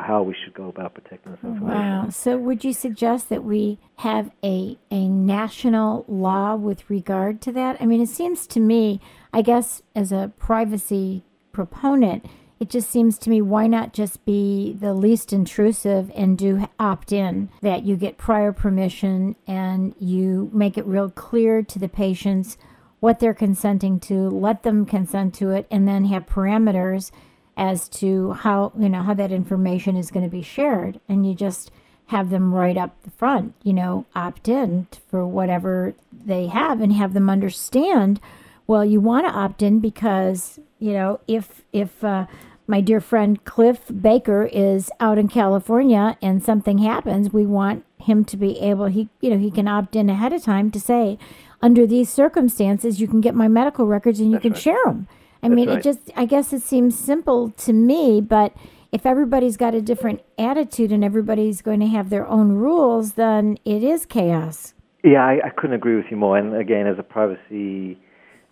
how 0.00 0.22
we 0.22 0.34
should 0.44 0.54
go 0.54 0.68
about 0.68 0.94
protecting 0.94 1.32
information. 1.32 1.66
Wow. 1.66 2.08
So 2.10 2.36
would 2.36 2.64
you 2.64 2.72
suggest 2.72 3.28
that 3.28 3.44
we 3.44 3.78
have 3.96 4.30
a 4.44 4.76
a 4.90 5.08
national 5.08 6.04
law 6.08 6.54
with 6.56 6.88
regard 6.90 7.40
to 7.42 7.52
that? 7.52 7.76
I 7.80 7.86
mean, 7.86 8.00
it 8.00 8.08
seems 8.08 8.46
to 8.48 8.60
me, 8.60 9.00
I 9.32 9.42
guess 9.42 9.82
as 9.94 10.12
a 10.12 10.32
privacy 10.38 11.22
proponent, 11.52 12.26
it 12.58 12.70
just 12.70 12.90
seems 12.90 13.18
to 13.18 13.30
me 13.30 13.42
why 13.42 13.66
not 13.66 13.92
just 13.92 14.24
be 14.24 14.72
the 14.72 14.94
least 14.94 15.32
intrusive 15.32 16.12
and 16.14 16.38
do 16.38 16.68
opt 16.78 17.12
in 17.12 17.48
that 17.60 17.84
you 17.84 17.96
get 17.96 18.18
prior 18.18 18.52
permission 18.52 19.34
and 19.46 19.94
you 19.98 20.50
make 20.52 20.78
it 20.78 20.86
real 20.86 21.10
clear 21.10 21.62
to 21.62 21.78
the 21.78 21.88
patients 21.88 22.56
what 23.00 23.18
they're 23.18 23.34
consenting 23.34 23.98
to, 23.98 24.30
let 24.30 24.62
them 24.62 24.86
consent 24.86 25.34
to 25.34 25.50
it 25.50 25.66
and 25.72 25.88
then 25.88 26.04
have 26.04 26.24
parameters 26.24 27.10
as 27.56 27.88
to 27.88 28.32
how 28.32 28.72
you 28.78 28.88
know 28.88 29.02
how 29.02 29.14
that 29.14 29.32
information 29.32 29.96
is 29.96 30.10
going 30.10 30.24
to 30.24 30.30
be 30.30 30.42
shared 30.42 31.00
and 31.08 31.26
you 31.26 31.34
just 31.34 31.70
have 32.06 32.30
them 32.30 32.54
right 32.54 32.76
up 32.76 33.00
the 33.02 33.10
front 33.10 33.54
you 33.62 33.72
know 33.72 34.04
opt 34.14 34.48
in 34.48 34.86
for 35.08 35.26
whatever 35.26 35.94
they 36.12 36.46
have 36.46 36.80
and 36.80 36.92
have 36.92 37.14
them 37.14 37.28
understand 37.28 38.20
well 38.66 38.84
you 38.84 39.00
want 39.00 39.26
to 39.26 39.32
opt 39.32 39.62
in 39.62 39.80
because 39.80 40.58
you 40.78 40.92
know 40.92 41.20
if 41.28 41.62
if 41.72 42.02
uh, 42.02 42.26
my 42.66 42.80
dear 42.80 43.00
friend 43.00 43.44
cliff 43.44 43.80
baker 44.00 44.48
is 44.52 44.90
out 44.98 45.18
in 45.18 45.28
california 45.28 46.16
and 46.22 46.42
something 46.42 46.78
happens 46.78 47.32
we 47.32 47.44
want 47.44 47.84
him 47.98 48.24
to 48.24 48.36
be 48.36 48.58
able 48.60 48.86
he 48.86 49.08
you 49.20 49.30
know 49.30 49.38
he 49.38 49.50
can 49.50 49.68
opt 49.68 49.94
in 49.94 50.08
ahead 50.08 50.32
of 50.32 50.42
time 50.42 50.70
to 50.70 50.80
say 50.80 51.18
under 51.60 51.86
these 51.86 52.08
circumstances 52.08 53.00
you 53.00 53.06
can 53.06 53.20
get 53.20 53.34
my 53.34 53.46
medical 53.46 53.86
records 53.86 54.20
and 54.20 54.30
you 54.30 54.36
That's 54.36 54.42
can 54.42 54.52
right. 54.52 54.60
share 54.62 54.84
them 54.84 55.08
I 55.42 55.48
That's 55.48 55.56
mean, 55.56 55.68
right. 55.68 55.78
it 55.78 55.82
just, 55.82 56.10
I 56.16 56.24
guess 56.24 56.52
it 56.52 56.62
seems 56.62 56.96
simple 56.96 57.50
to 57.50 57.72
me, 57.72 58.20
but 58.20 58.54
if 58.92 59.06
everybody's 59.06 59.56
got 59.56 59.74
a 59.74 59.80
different 59.80 60.20
attitude 60.38 60.92
and 60.92 61.02
everybody's 61.02 61.62
going 61.62 61.80
to 61.80 61.88
have 61.88 62.10
their 62.10 62.26
own 62.26 62.52
rules, 62.52 63.14
then 63.14 63.58
it 63.64 63.82
is 63.82 64.06
chaos. 64.06 64.74
Yeah, 65.02 65.24
I, 65.24 65.40
I 65.46 65.50
couldn't 65.50 65.74
agree 65.74 65.96
with 65.96 66.06
you 66.10 66.16
more. 66.16 66.38
And 66.38 66.54
again, 66.54 66.86
as 66.86 66.96
a 66.98 67.02
privacy 67.02 67.98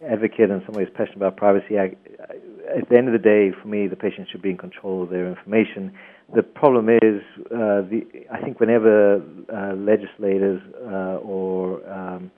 advocate 0.05 0.50
and 0.50 0.62
somebody 0.64 0.87
who's 0.87 0.94
passionate 0.96 1.18
about 1.18 1.37
privacy, 1.37 1.79
I, 1.79 1.83
I, 1.83 2.79
at 2.79 2.88
the 2.88 2.96
end 2.96 3.07
of 3.07 3.12
the 3.12 3.18
day, 3.18 3.53
for 3.61 3.68
me, 3.68 3.87
the 3.87 3.96
patient 3.96 4.29
should 4.33 4.42
be 4.42 4.50
in 4.50 4.57
control 4.57 5.03
of 5.03 5.11
their 5.11 5.29
information. 5.29 5.92
The 6.35 6.42
problem 6.42 6.88
is, 6.88 7.22
uh, 7.46 7.83
the, 7.83 8.03
I 8.33 8.40
think 8.40 8.61
whenever 8.61 9.16
uh, 9.53 9.74
legislators 9.74 10.62
uh, 10.87 11.18
or 11.22 11.88
um, 11.88 12.31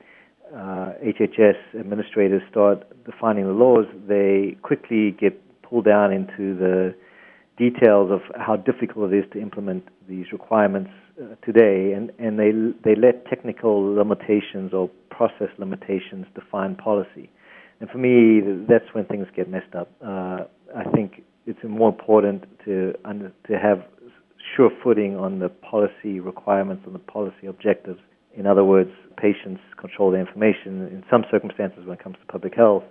uh, 0.55 0.93
HHS 1.05 1.57
administrators 1.79 2.43
start 2.51 2.85
defining 3.05 3.47
the 3.47 3.53
laws, 3.53 3.87
they 4.07 4.57
quickly 4.63 5.13
get 5.13 5.41
pulled 5.63 5.85
down 5.87 6.13
into 6.13 6.57
the 6.57 6.95
details 7.57 8.11
of 8.11 8.21
how 8.37 8.57
difficult 8.57 9.13
it 9.13 9.19
is 9.19 9.25
to 9.33 9.41
implement 9.41 9.85
these 10.09 10.27
requirements 10.33 10.91
uh, 11.21 11.35
today, 11.45 11.93
and, 11.93 12.11
and 12.19 12.39
they 12.39 12.51
they 12.85 12.99
let 12.99 13.27
technical 13.27 13.95
limitations 13.95 14.73
or 14.73 14.91
process 15.11 15.49
limitations 15.59 16.27
define 16.35 16.75
policy. 16.75 17.31
And 17.81 17.91
for 17.91 17.99
me, 17.99 18.41
that's 18.69 18.85
when 18.93 19.05
things 19.07 19.27
get 19.35 19.51
messed 19.51 19.75
up. 19.75 19.91
Uh, 20.05 20.45
I 20.77 20.85
think 20.95 21.23
it's 21.47 21.59
more 21.65 21.89
important 21.89 22.45
to 22.65 22.95
under, 23.05 23.33
to 23.49 23.59
have 23.59 23.85
sure 24.57 24.71
footing 24.83 25.17
on 25.17 25.39
the 25.39 25.49
policy 25.49 26.21
requirements 26.21 26.85
and 26.87 26.95
the 26.95 27.01
policy 27.01 27.47
objectives. 27.49 28.01
In 28.37 28.47
other 28.47 28.65
words, 28.65 28.91
patients 29.17 29.61
control 29.79 30.11
their 30.11 30.21
information. 30.21 30.87
In 30.89 31.05
some 31.11 31.25
circumstances, 31.31 31.85
when 31.85 31.99
it 31.99 32.03
comes 32.03 32.17
to 32.21 32.27
public 32.33 32.55
health, 32.55 32.85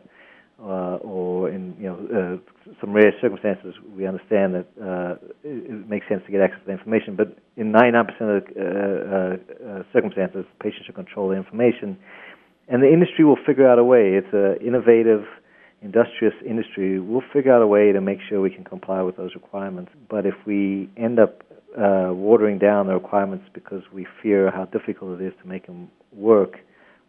uh, 0.62 0.98
or 1.02 1.50
in 1.50 1.76
you 1.80 1.88
know 1.90 1.98
uh, 2.14 2.74
some 2.80 2.94
rare 2.94 3.12
circumstances, 3.20 3.74
we 3.96 4.06
understand 4.06 4.54
that 4.54 4.68
uh, 4.78 5.16
it, 5.44 5.72
it, 5.72 5.90
makes 5.90 6.08
sense 6.08 6.22
to 6.28 6.32
get 6.32 6.42
access 6.42 6.60
to 6.60 6.66
the 6.68 6.72
information. 6.74 7.16
But 7.16 7.36
in 7.58 7.72
99% 7.72 8.06
of 8.10 8.10
the, 8.20 8.38
uh, 8.62 9.80
uh, 9.80 9.84
circumstances, 9.92 10.46
patients 10.62 10.86
should 10.86 10.96
control 10.96 11.30
the 11.30 11.36
information, 11.36 11.98
and 12.68 12.84
the 12.84 12.94
industry 12.94 13.26
will 13.26 13.40
figure 13.44 13.68
out 13.68 13.80
a 13.80 13.84
way. 13.84 14.14
It's 14.14 14.32
an 14.34 14.66
innovative, 14.66 15.24
industrious 15.82 16.36
industry. 16.48 17.00
We'll 17.00 17.24
figure 17.34 17.54
out 17.54 17.64
a 17.64 17.68
way 17.68 17.92
to 17.92 18.00
make 18.00 18.20
sure 18.30 18.40
we 18.40 18.52
can 18.52 18.64
comply 18.64 19.02
with 19.02 19.18
those 19.18 19.34
requirements. 19.34 19.92
But 20.10 20.28
if 20.28 20.36
we 20.46 20.92
end 20.96 21.20
up 21.20 21.42
uh, 21.78 22.14
watering 22.14 22.58
down 22.58 22.88
the 22.88 22.94
requirements 22.94 23.46
because 23.54 23.84
we 23.94 24.06
fear 24.22 24.52
how 24.52 24.66
difficult 24.66 25.20
it 25.20 25.26
is 25.26 25.34
to 25.42 25.48
make 25.48 25.68
them 25.68 25.90
work, 26.12 26.58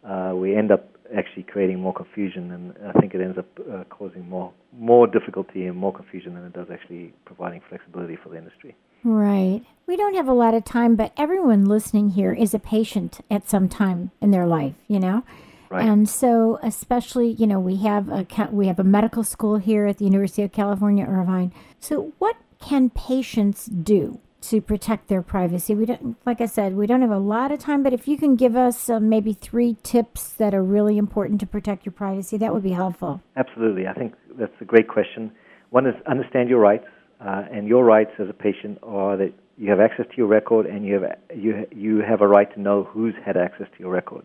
uh, 0.09 0.33
we 0.35 0.57
end 0.57 0.71
up 0.71 0.89
actually 1.17 1.43
creating 1.43 1.79
more 1.79 1.93
confusion, 1.93 2.51
and 2.51 2.75
I 2.89 2.99
think 2.99 3.15
it 3.15 3.21
ends 3.21 3.39
up 3.39 3.47
uh, 3.61 3.85
causing 3.91 4.29
more 4.29 4.53
more 4.73 5.07
difficulty 5.07 5.67
and 5.67 5.77
more 5.77 5.93
confusion 5.93 6.35
than 6.35 6.45
it 6.45 6.53
does 6.53 6.69
actually 6.73 7.13
providing 7.25 7.61
flexibility 7.69 8.17
for 8.17 8.31
the 8.31 8.39
industry. 8.39 8.75
Right. 9.05 9.63
We 9.87 9.97
don't 9.97 10.15
have 10.15 10.29
a 10.29 10.33
lot 10.33 10.55
of 10.55 10.65
time, 10.65 10.97
but 10.97 11.13
everyone 11.17 11.65
listening 11.65 12.11
here 12.11 12.33
is 12.33 12.55
a 12.55 12.59
patient 12.59 13.21
at 13.31 13.49
some 13.49 13.69
time 13.69 14.13
in 14.21 14.31
their 14.31 14.47
life, 14.47 14.75
you 14.87 15.01
know. 15.01 15.25
Right. 15.71 15.89
And 15.89 16.09
so, 16.09 16.59
especially, 16.63 17.31
you 17.31 17.47
know, 17.47 17.59
we 17.59 17.77
have 17.77 18.09
a 18.09 18.27
we 18.51 18.67
have 18.67 18.79
a 18.79 18.85
medical 18.85 19.25
school 19.25 19.57
here 19.57 19.87
at 19.87 19.99
the 19.99 20.05
University 20.05 20.43
of 20.43 20.53
California, 20.53 21.05
Irvine. 21.05 21.53
So, 21.81 22.13
what 22.19 22.37
can 22.61 22.91
patients 22.91 23.67
do 23.67 24.21
to 24.43 24.61
protect 24.61 25.09
their 25.09 25.23
privacy. 25.23 25.75
We 25.75 25.87
don't, 25.87 26.17
like 26.27 26.41
I 26.41 26.47
said, 26.47 26.77
we 26.77 26.87
don't 26.87 27.01
have 27.01 27.11
a 27.11 27.19
lot 27.19 27.53
of 27.53 27.59
time, 27.59 27.83
but 27.83 27.93
if 27.93 28.09
you 28.09 28.17
can 28.19 28.37
give 28.37 28.57
us 28.57 28.91
uh, 28.91 29.01
maybe 29.01 29.33
three 29.33 29.77
tips 29.83 30.33
that 30.35 30.53
are 30.55 30.63
really 30.63 30.99
important 30.99 31.41
to 31.41 31.47
protect 31.47 31.87
your 31.87 31.93
privacy, 31.93 32.37
that 32.39 32.53
would 32.53 32.63
be 32.63 32.73
helpful. 32.73 33.23
Absolutely. 33.37 33.87
I 33.87 33.95
think 33.95 34.15
that's 34.39 34.53
a 34.61 34.65
great 34.65 34.89
question. 34.89 35.33
One 35.71 35.87
is 35.87 35.95
understand 36.07 36.49
your 36.49 36.61
rights, 36.61 36.87
uh, 37.21 37.45
and 37.53 37.69
your 37.69 37.85
rights 37.85 38.11
as 38.19 38.29
a 38.29 38.33
patient 38.33 38.79
are 38.83 39.17
that 39.17 39.33
you 39.57 39.71
have 39.71 39.81
access 39.81 40.07
to 40.11 40.17
your 40.17 40.27
record 40.27 40.67
and 40.67 40.85
you 40.85 40.95
have, 40.95 41.19
you, 41.37 41.67
you 41.71 42.01
have 42.01 42.21
a 42.21 42.27
right 42.27 42.53
to 42.55 42.61
know 42.61 42.85
who's 42.85 43.15
had 43.25 43.37
access 43.37 43.69
to 43.75 43.79
your 43.79 43.93
record. 43.93 44.25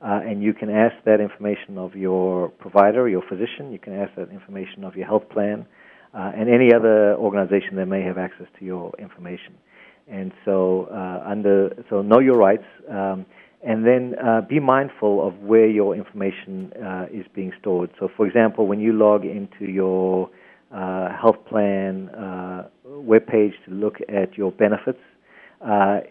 Uh, 0.00 0.20
and 0.24 0.40
you 0.40 0.54
can 0.54 0.70
ask 0.70 0.94
that 1.04 1.20
information 1.20 1.76
of 1.76 1.96
your 1.96 2.48
provider, 2.50 3.08
your 3.08 3.22
physician. 3.28 3.72
You 3.72 3.80
can 3.80 3.92
ask 3.92 4.14
that 4.14 4.30
information 4.30 4.84
of 4.84 4.94
your 4.94 5.06
health 5.06 5.28
plan 5.28 5.66
uh, 6.14 6.32
and 6.36 6.48
any 6.48 6.72
other 6.72 7.14
organization 7.14 7.76
that 7.76 7.86
may 7.86 8.02
have 8.02 8.18
access 8.18 8.46
to 8.58 8.64
your 8.64 8.92
information. 8.98 9.54
And 10.10 10.32
so, 10.44 10.88
uh, 10.90 11.22
under 11.28 11.84
so 11.90 12.00
know 12.02 12.18
your 12.18 12.38
rights, 12.38 12.64
um, 12.90 13.26
and 13.62 13.84
then 13.84 14.14
uh, 14.24 14.40
be 14.40 14.60
mindful 14.60 15.26
of 15.26 15.34
where 15.40 15.68
your 15.68 15.94
information 15.94 16.72
uh, 16.74 17.06
is 17.12 17.26
being 17.34 17.52
stored. 17.60 17.90
So, 17.98 18.08
for 18.16 18.26
example, 18.26 18.66
when 18.66 18.80
you 18.80 18.92
log 18.92 19.24
into 19.24 19.66
your 19.66 20.30
uh, 20.74 21.08
health 21.20 21.44
plan 21.46 22.08
uh, 22.10 22.68
web 22.84 23.26
page 23.26 23.52
to 23.66 23.70
look 23.74 23.96
at 24.08 24.38
your 24.38 24.52
benefits, 24.52 25.00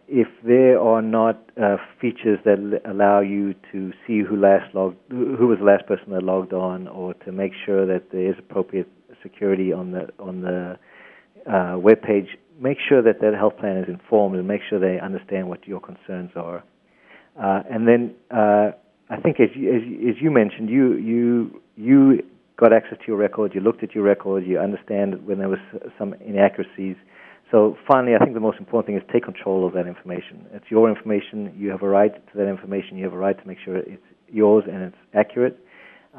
if 0.08 0.28
there 0.44 0.80
are 0.80 1.02
not 1.02 1.50
features 2.02 2.40
that 2.44 2.60
l- 2.60 2.92
allow 2.92 3.22
you 3.22 3.56
to 3.72 3.92
see 4.06 4.22
who 4.22 4.36
last 4.36 4.76
logged, 4.76 4.98
who 5.10 5.48
was 5.48 5.58
the 5.60 5.66
last 5.66 5.88
person 5.88 6.12
that 6.12 6.24
logged 6.24 6.54
on, 6.54 6.88
or 6.88 7.14
to 7.14 7.32
make 7.32 7.54
sure 7.66 7.86
that 7.88 8.12
there 8.12 8.30
is 8.30 8.36
appropriate 8.38 8.90
security 9.28 9.70
on 9.74 9.92
the 9.92 10.04
on 10.20 10.42
the 10.42 10.78
uh, 11.52 11.78
web 11.78 12.02
page, 12.02 12.30
make 12.60 12.78
sure 12.88 13.02
that 13.02 13.22
that 13.22 13.34
health 13.34 13.58
plan 13.62 13.78
is 13.78 13.88
informed 13.88 14.36
and 14.40 14.48
make 14.48 14.62
sure 14.68 14.80
they 14.80 15.00
understand 15.00 15.48
what 15.48 15.68
your 15.68 15.80
concerns 15.80 16.32
are. 16.36 16.63
Uh, 17.42 17.62
and 17.70 17.88
then 17.88 18.02
uh, 18.32 18.72
I 19.10 19.18
think, 19.24 19.40
as 19.40 19.50
you, 19.56 19.74
as, 19.76 19.82
as 20.10 20.22
you 20.22 20.32
mentioned, 20.32 20.70
you 20.70 20.96
you 20.98 21.62
you 21.76 22.24
got 22.58 22.74
access 22.74 22.98
to 22.98 23.06
your 23.08 23.18
record, 23.18 23.54
you 23.54 23.62
looked 23.62 23.84
at 23.84 23.94
your 23.94 24.04
record, 24.04 24.46
you 24.46 24.60
understand 24.60 25.26
when 25.26 25.38
there 25.38 25.50
was 25.50 25.60
some 25.98 26.13
inaccuracies. 26.16 26.96
So 27.52 27.78
finally, 27.88 28.13
I 28.16 28.20
think 28.20 28.34
the 28.34 28.42
most 28.42 28.60
important 28.60 28.88
thing 28.88 28.98
is 28.98 29.04
take 29.13 29.24
control 29.24 29.66
of 29.66 29.74
that 29.74 29.88
information. 29.88 30.46
It's 30.52 30.66
your 30.70 30.90
information. 30.90 31.54
You 31.56 31.70
have 31.70 31.84
a 31.84 31.88
right 31.88 32.13
to 32.13 32.38
that 32.38 32.50
information. 32.50 32.98
You 32.98 33.06
have 33.06 33.13
a 33.13 33.18
right 33.18 33.40
to 33.40 33.48
make 33.48 33.60
sure 33.63 33.78
it's 33.78 34.02
yours 34.30 34.66
and 34.68 34.84
it's 34.84 34.98
accurate. 35.13 35.58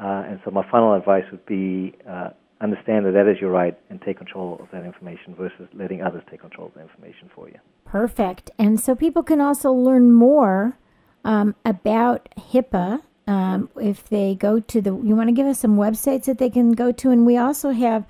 Uh, 0.01 0.23
and 0.27 0.39
so 0.43 0.49
my 0.49 0.65
final 0.71 0.93
advice 0.93 1.25
would 1.29 1.45
be 1.45 1.93
uh, 2.09 2.29
understand 2.61 3.05
that 3.05 3.11
that 3.11 3.27
is 3.27 3.39
your 3.39 3.51
right 3.51 3.77
and 3.89 4.01
take 4.01 4.17
control 4.17 4.59
of 4.61 4.67
that 4.71 4.85
information 4.85 5.33
versus 5.35 5.67
letting 5.73 6.01
others 6.01 6.23
take 6.29 6.41
control 6.41 6.67
of 6.67 6.73
the 6.73 6.81
information 6.81 7.29
for 7.33 7.47
you. 7.47 7.57
Perfect. 7.85 8.51
And 8.57 8.79
so 8.79 8.95
people 8.95 9.23
can 9.23 9.39
also 9.39 9.71
learn 9.71 10.11
more 10.11 10.77
um, 11.23 11.55
about 11.65 12.29
HIPAA 12.37 13.01
um, 13.27 13.69
if 13.79 14.09
they 14.09 14.35
go 14.35 14.59
to 14.59 14.81
the. 14.81 14.91
You 14.91 15.15
want 15.15 15.29
to 15.29 15.33
give 15.33 15.47
us 15.47 15.59
some 15.59 15.77
websites 15.77 16.25
that 16.25 16.37
they 16.37 16.49
can 16.49 16.71
go 16.71 16.91
to, 16.91 17.11
and 17.11 17.25
we 17.25 17.37
also 17.37 17.71
have. 17.71 18.05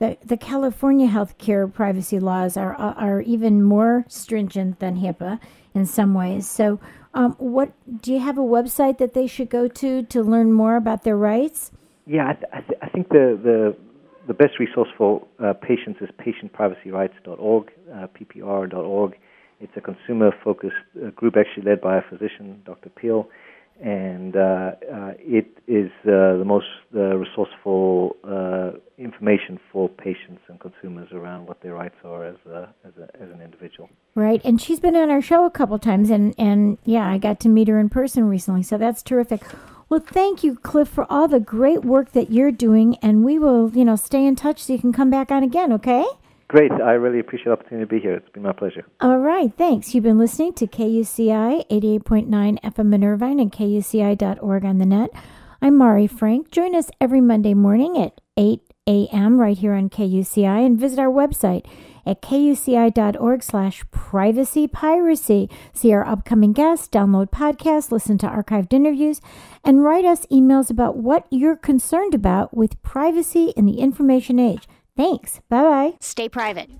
The, 0.00 0.18
the 0.24 0.36
California 0.36 1.06
healthcare 1.06 1.72
privacy 1.72 2.18
laws 2.18 2.56
are, 2.56 2.74
are 2.74 3.20
even 3.20 3.62
more 3.62 4.04
stringent 4.08 4.80
than 4.80 4.96
HIPAA 4.96 5.38
in 5.72 5.86
some 5.86 6.14
ways. 6.14 6.50
So, 6.50 6.80
um, 7.14 7.36
what 7.38 7.70
do 8.02 8.12
you 8.12 8.18
have 8.18 8.36
a 8.36 8.42
website 8.42 8.98
that 8.98 9.14
they 9.14 9.28
should 9.28 9.48
go 9.48 9.68
to 9.68 10.02
to 10.02 10.22
learn 10.22 10.52
more 10.52 10.74
about 10.74 11.04
their 11.04 11.16
rights? 11.16 11.70
Yeah, 12.06 12.28
I, 12.28 12.32
th- 12.32 12.44
I, 12.52 12.60
th- 12.60 12.78
I 12.82 12.88
think 12.88 13.08
the, 13.08 13.38
the 13.40 13.76
the 14.26 14.34
best 14.34 14.58
resource 14.58 14.88
for 14.96 15.26
uh, 15.42 15.52
patients 15.54 16.00
is 16.00 16.08
patientprivacyrights.org, 16.18 17.70
uh, 17.92 18.06
ppr.org. 18.08 19.16
It's 19.60 19.72
a 19.76 19.80
consumer-focused 19.80 20.74
uh, 20.96 21.10
group, 21.10 21.34
actually 21.36 21.70
led 21.70 21.80
by 21.80 21.98
a 21.98 22.02
physician, 22.02 22.62
Dr. 22.66 22.90
Peel, 22.90 23.28
and 23.82 24.36
uh, 24.36 24.40
uh, 24.40 25.12
it 25.18 25.46
is 25.66 25.90
the 26.04 26.42
most 26.44 26.66
resourceful 26.92 28.16
information 28.96 29.58
for 29.72 29.88
patients 29.88 30.40
and 30.48 30.60
consumers 30.60 31.08
around 31.12 31.46
what 31.46 31.60
their 31.60 31.74
rights 31.74 31.96
are 32.04 32.24
as 32.24 32.36
a, 32.46 32.72
as, 32.84 32.92
a, 32.96 33.22
as 33.22 33.30
an 33.30 33.40
individual. 33.42 33.90
Right, 34.14 34.40
and 34.44 34.60
she's 34.60 34.78
been 34.78 34.94
on 34.94 35.10
our 35.10 35.20
show 35.20 35.44
a 35.44 35.50
couple 35.50 35.78
times, 35.78 36.10
and 36.10 36.34
and 36.38 36.78
yeah, 36.84 37.08
I 37.08 37.18
got 37.18 37.40
to 37.40 37.48
meet 37.48 37.68
her 37.68 37.78
in 37.78 37.88
person 37.88 38.28
recently, 38.28 38.62
so 38.62 38.78
that's 38.78 39.02
terrific. 39.02 39.42
Well, 39.88 40.00
thank 40.00 40.42
you, 40.42 40.56
Cliff, 40.56 40.88
for 40.88 41.06
all 41.10 41.28
the 41.28 41.40
great 41.40 41.84
work 41.84 42.12
that 42.12 42.30
you're 42.30 42.50
doing, 42.50 42.96
and 43.02 43.24
we 43.24 43.38
will, 43.38 43.70
you 43.70 43.84
know, 43.84 43.96
stay 43.96 44.26
in 44.26 44.34
touch 44.34 44.62
so 44.62 44.72
you 44.72 44.78
can 44.78 44.92
come 44.92 45.10
back 45.10 45.30
on 45.30 45.42
again, 45.42 45.72
okay? 45.72 46.04
Great. 46.48 46.72
I 46.72 46.92
really 46.92 47.20
appreciate 47.20 47.46
the 47.46 47.52
opportunity 47.52 47.86
to 47.86 47.94
be 47.94 48.00
here. 48.00 48.14
It's 48.14 48.28
been 48.30 48.42
my 48.42 48.52
pleasure. 48.52 48.86
All 49.00 49.18
right. 49.18 49.52
Thanks. 49.56 49.94
You've 49.94 50.04
been 50.04 50.18
listening 50.18 50.52
to 50.54 50.66
KUCI 50.66 51.66
88.9 51.68 52.60
FM 52.60 52.94
in 52.94 53.04
Irvine 53.04 53.40
and 53.40 53.50
KUCI.org 53.50 54.64
on 54.64 54.78
the 54.78 54.86
net. 54.86 55.10
I'm 55.60 55.76
Mari 55.76 56.06
Frank. 56.06 56.50
Join 56.50 56.74
us 56.74 56.90
every 57.00 57.20
Monday 57.20 57.54
morning 57.54 57.98
at 57.98 58.20
8 58.36 58.60
a.m. 58.86 59.40
right 59.40 59.56
here 59.56 59.72
on 59.72 59.88
KUCI 59.88 60.66
and 60.66 60.78
visit 60.78 60.98
our 60.98 61.08
website 61.08 61.66
at 62.06 62.22
kuci.org 62.22 63.42
slash 63.42 63.84
privacy 63.90 64.66
piracy. 64.66 65.48
See 65.72 65.92
our 65.92 66.06
upcoming 66.06 66.52
guests, 66.52 66.88
download 66.88 67.30
podcasts, 67.30 67.90
listen 67.90 68.18
to 68.18 68.26
archived 68.26 68.72
interviews, 68.72 69.20
and 69.62 69.82
write 69.82 70.04
us 70.04 70.26
emails 70.26 70.70
about 70.70 70.96
what 70.96 71.26
you're 71.30 71.56
concerned 71.56 72.14
about 72.14 72.56
with 72.56 72.82
privacy 72.82 73.52
in 73.56 73.66
the 73.66 73.78
information 73.78 74.38
age. 74.38 74.68
Thanks. 74.96 75.40
Bye 75.48 75.62
bye. 75.62 75.92
Stay 76.00 76.28
private. 76.28 76.70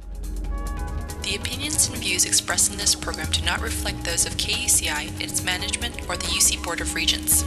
The 1.22 1.37
opinions 1.37 1.88
and 1.88 1.96
views 1.96 2.26
expressed 2.26 2.70
in 2.70 2.76
this 2.76 2.94
program 2.94 3.30
do 3.30 3.42
not 3.42 3.62
reflect 3.62 4.04
those 4.04 4.26
of 4.26 4.34
KUCI, 4.37 5.20
its 5.22 5.42
management, 5.42 6.02
or 6.08 6.18
the 6.18 6.26
UC 6.26 6.62
Board 6.62 6.82
of 6.82 6.94
Regents. 6.94 7.44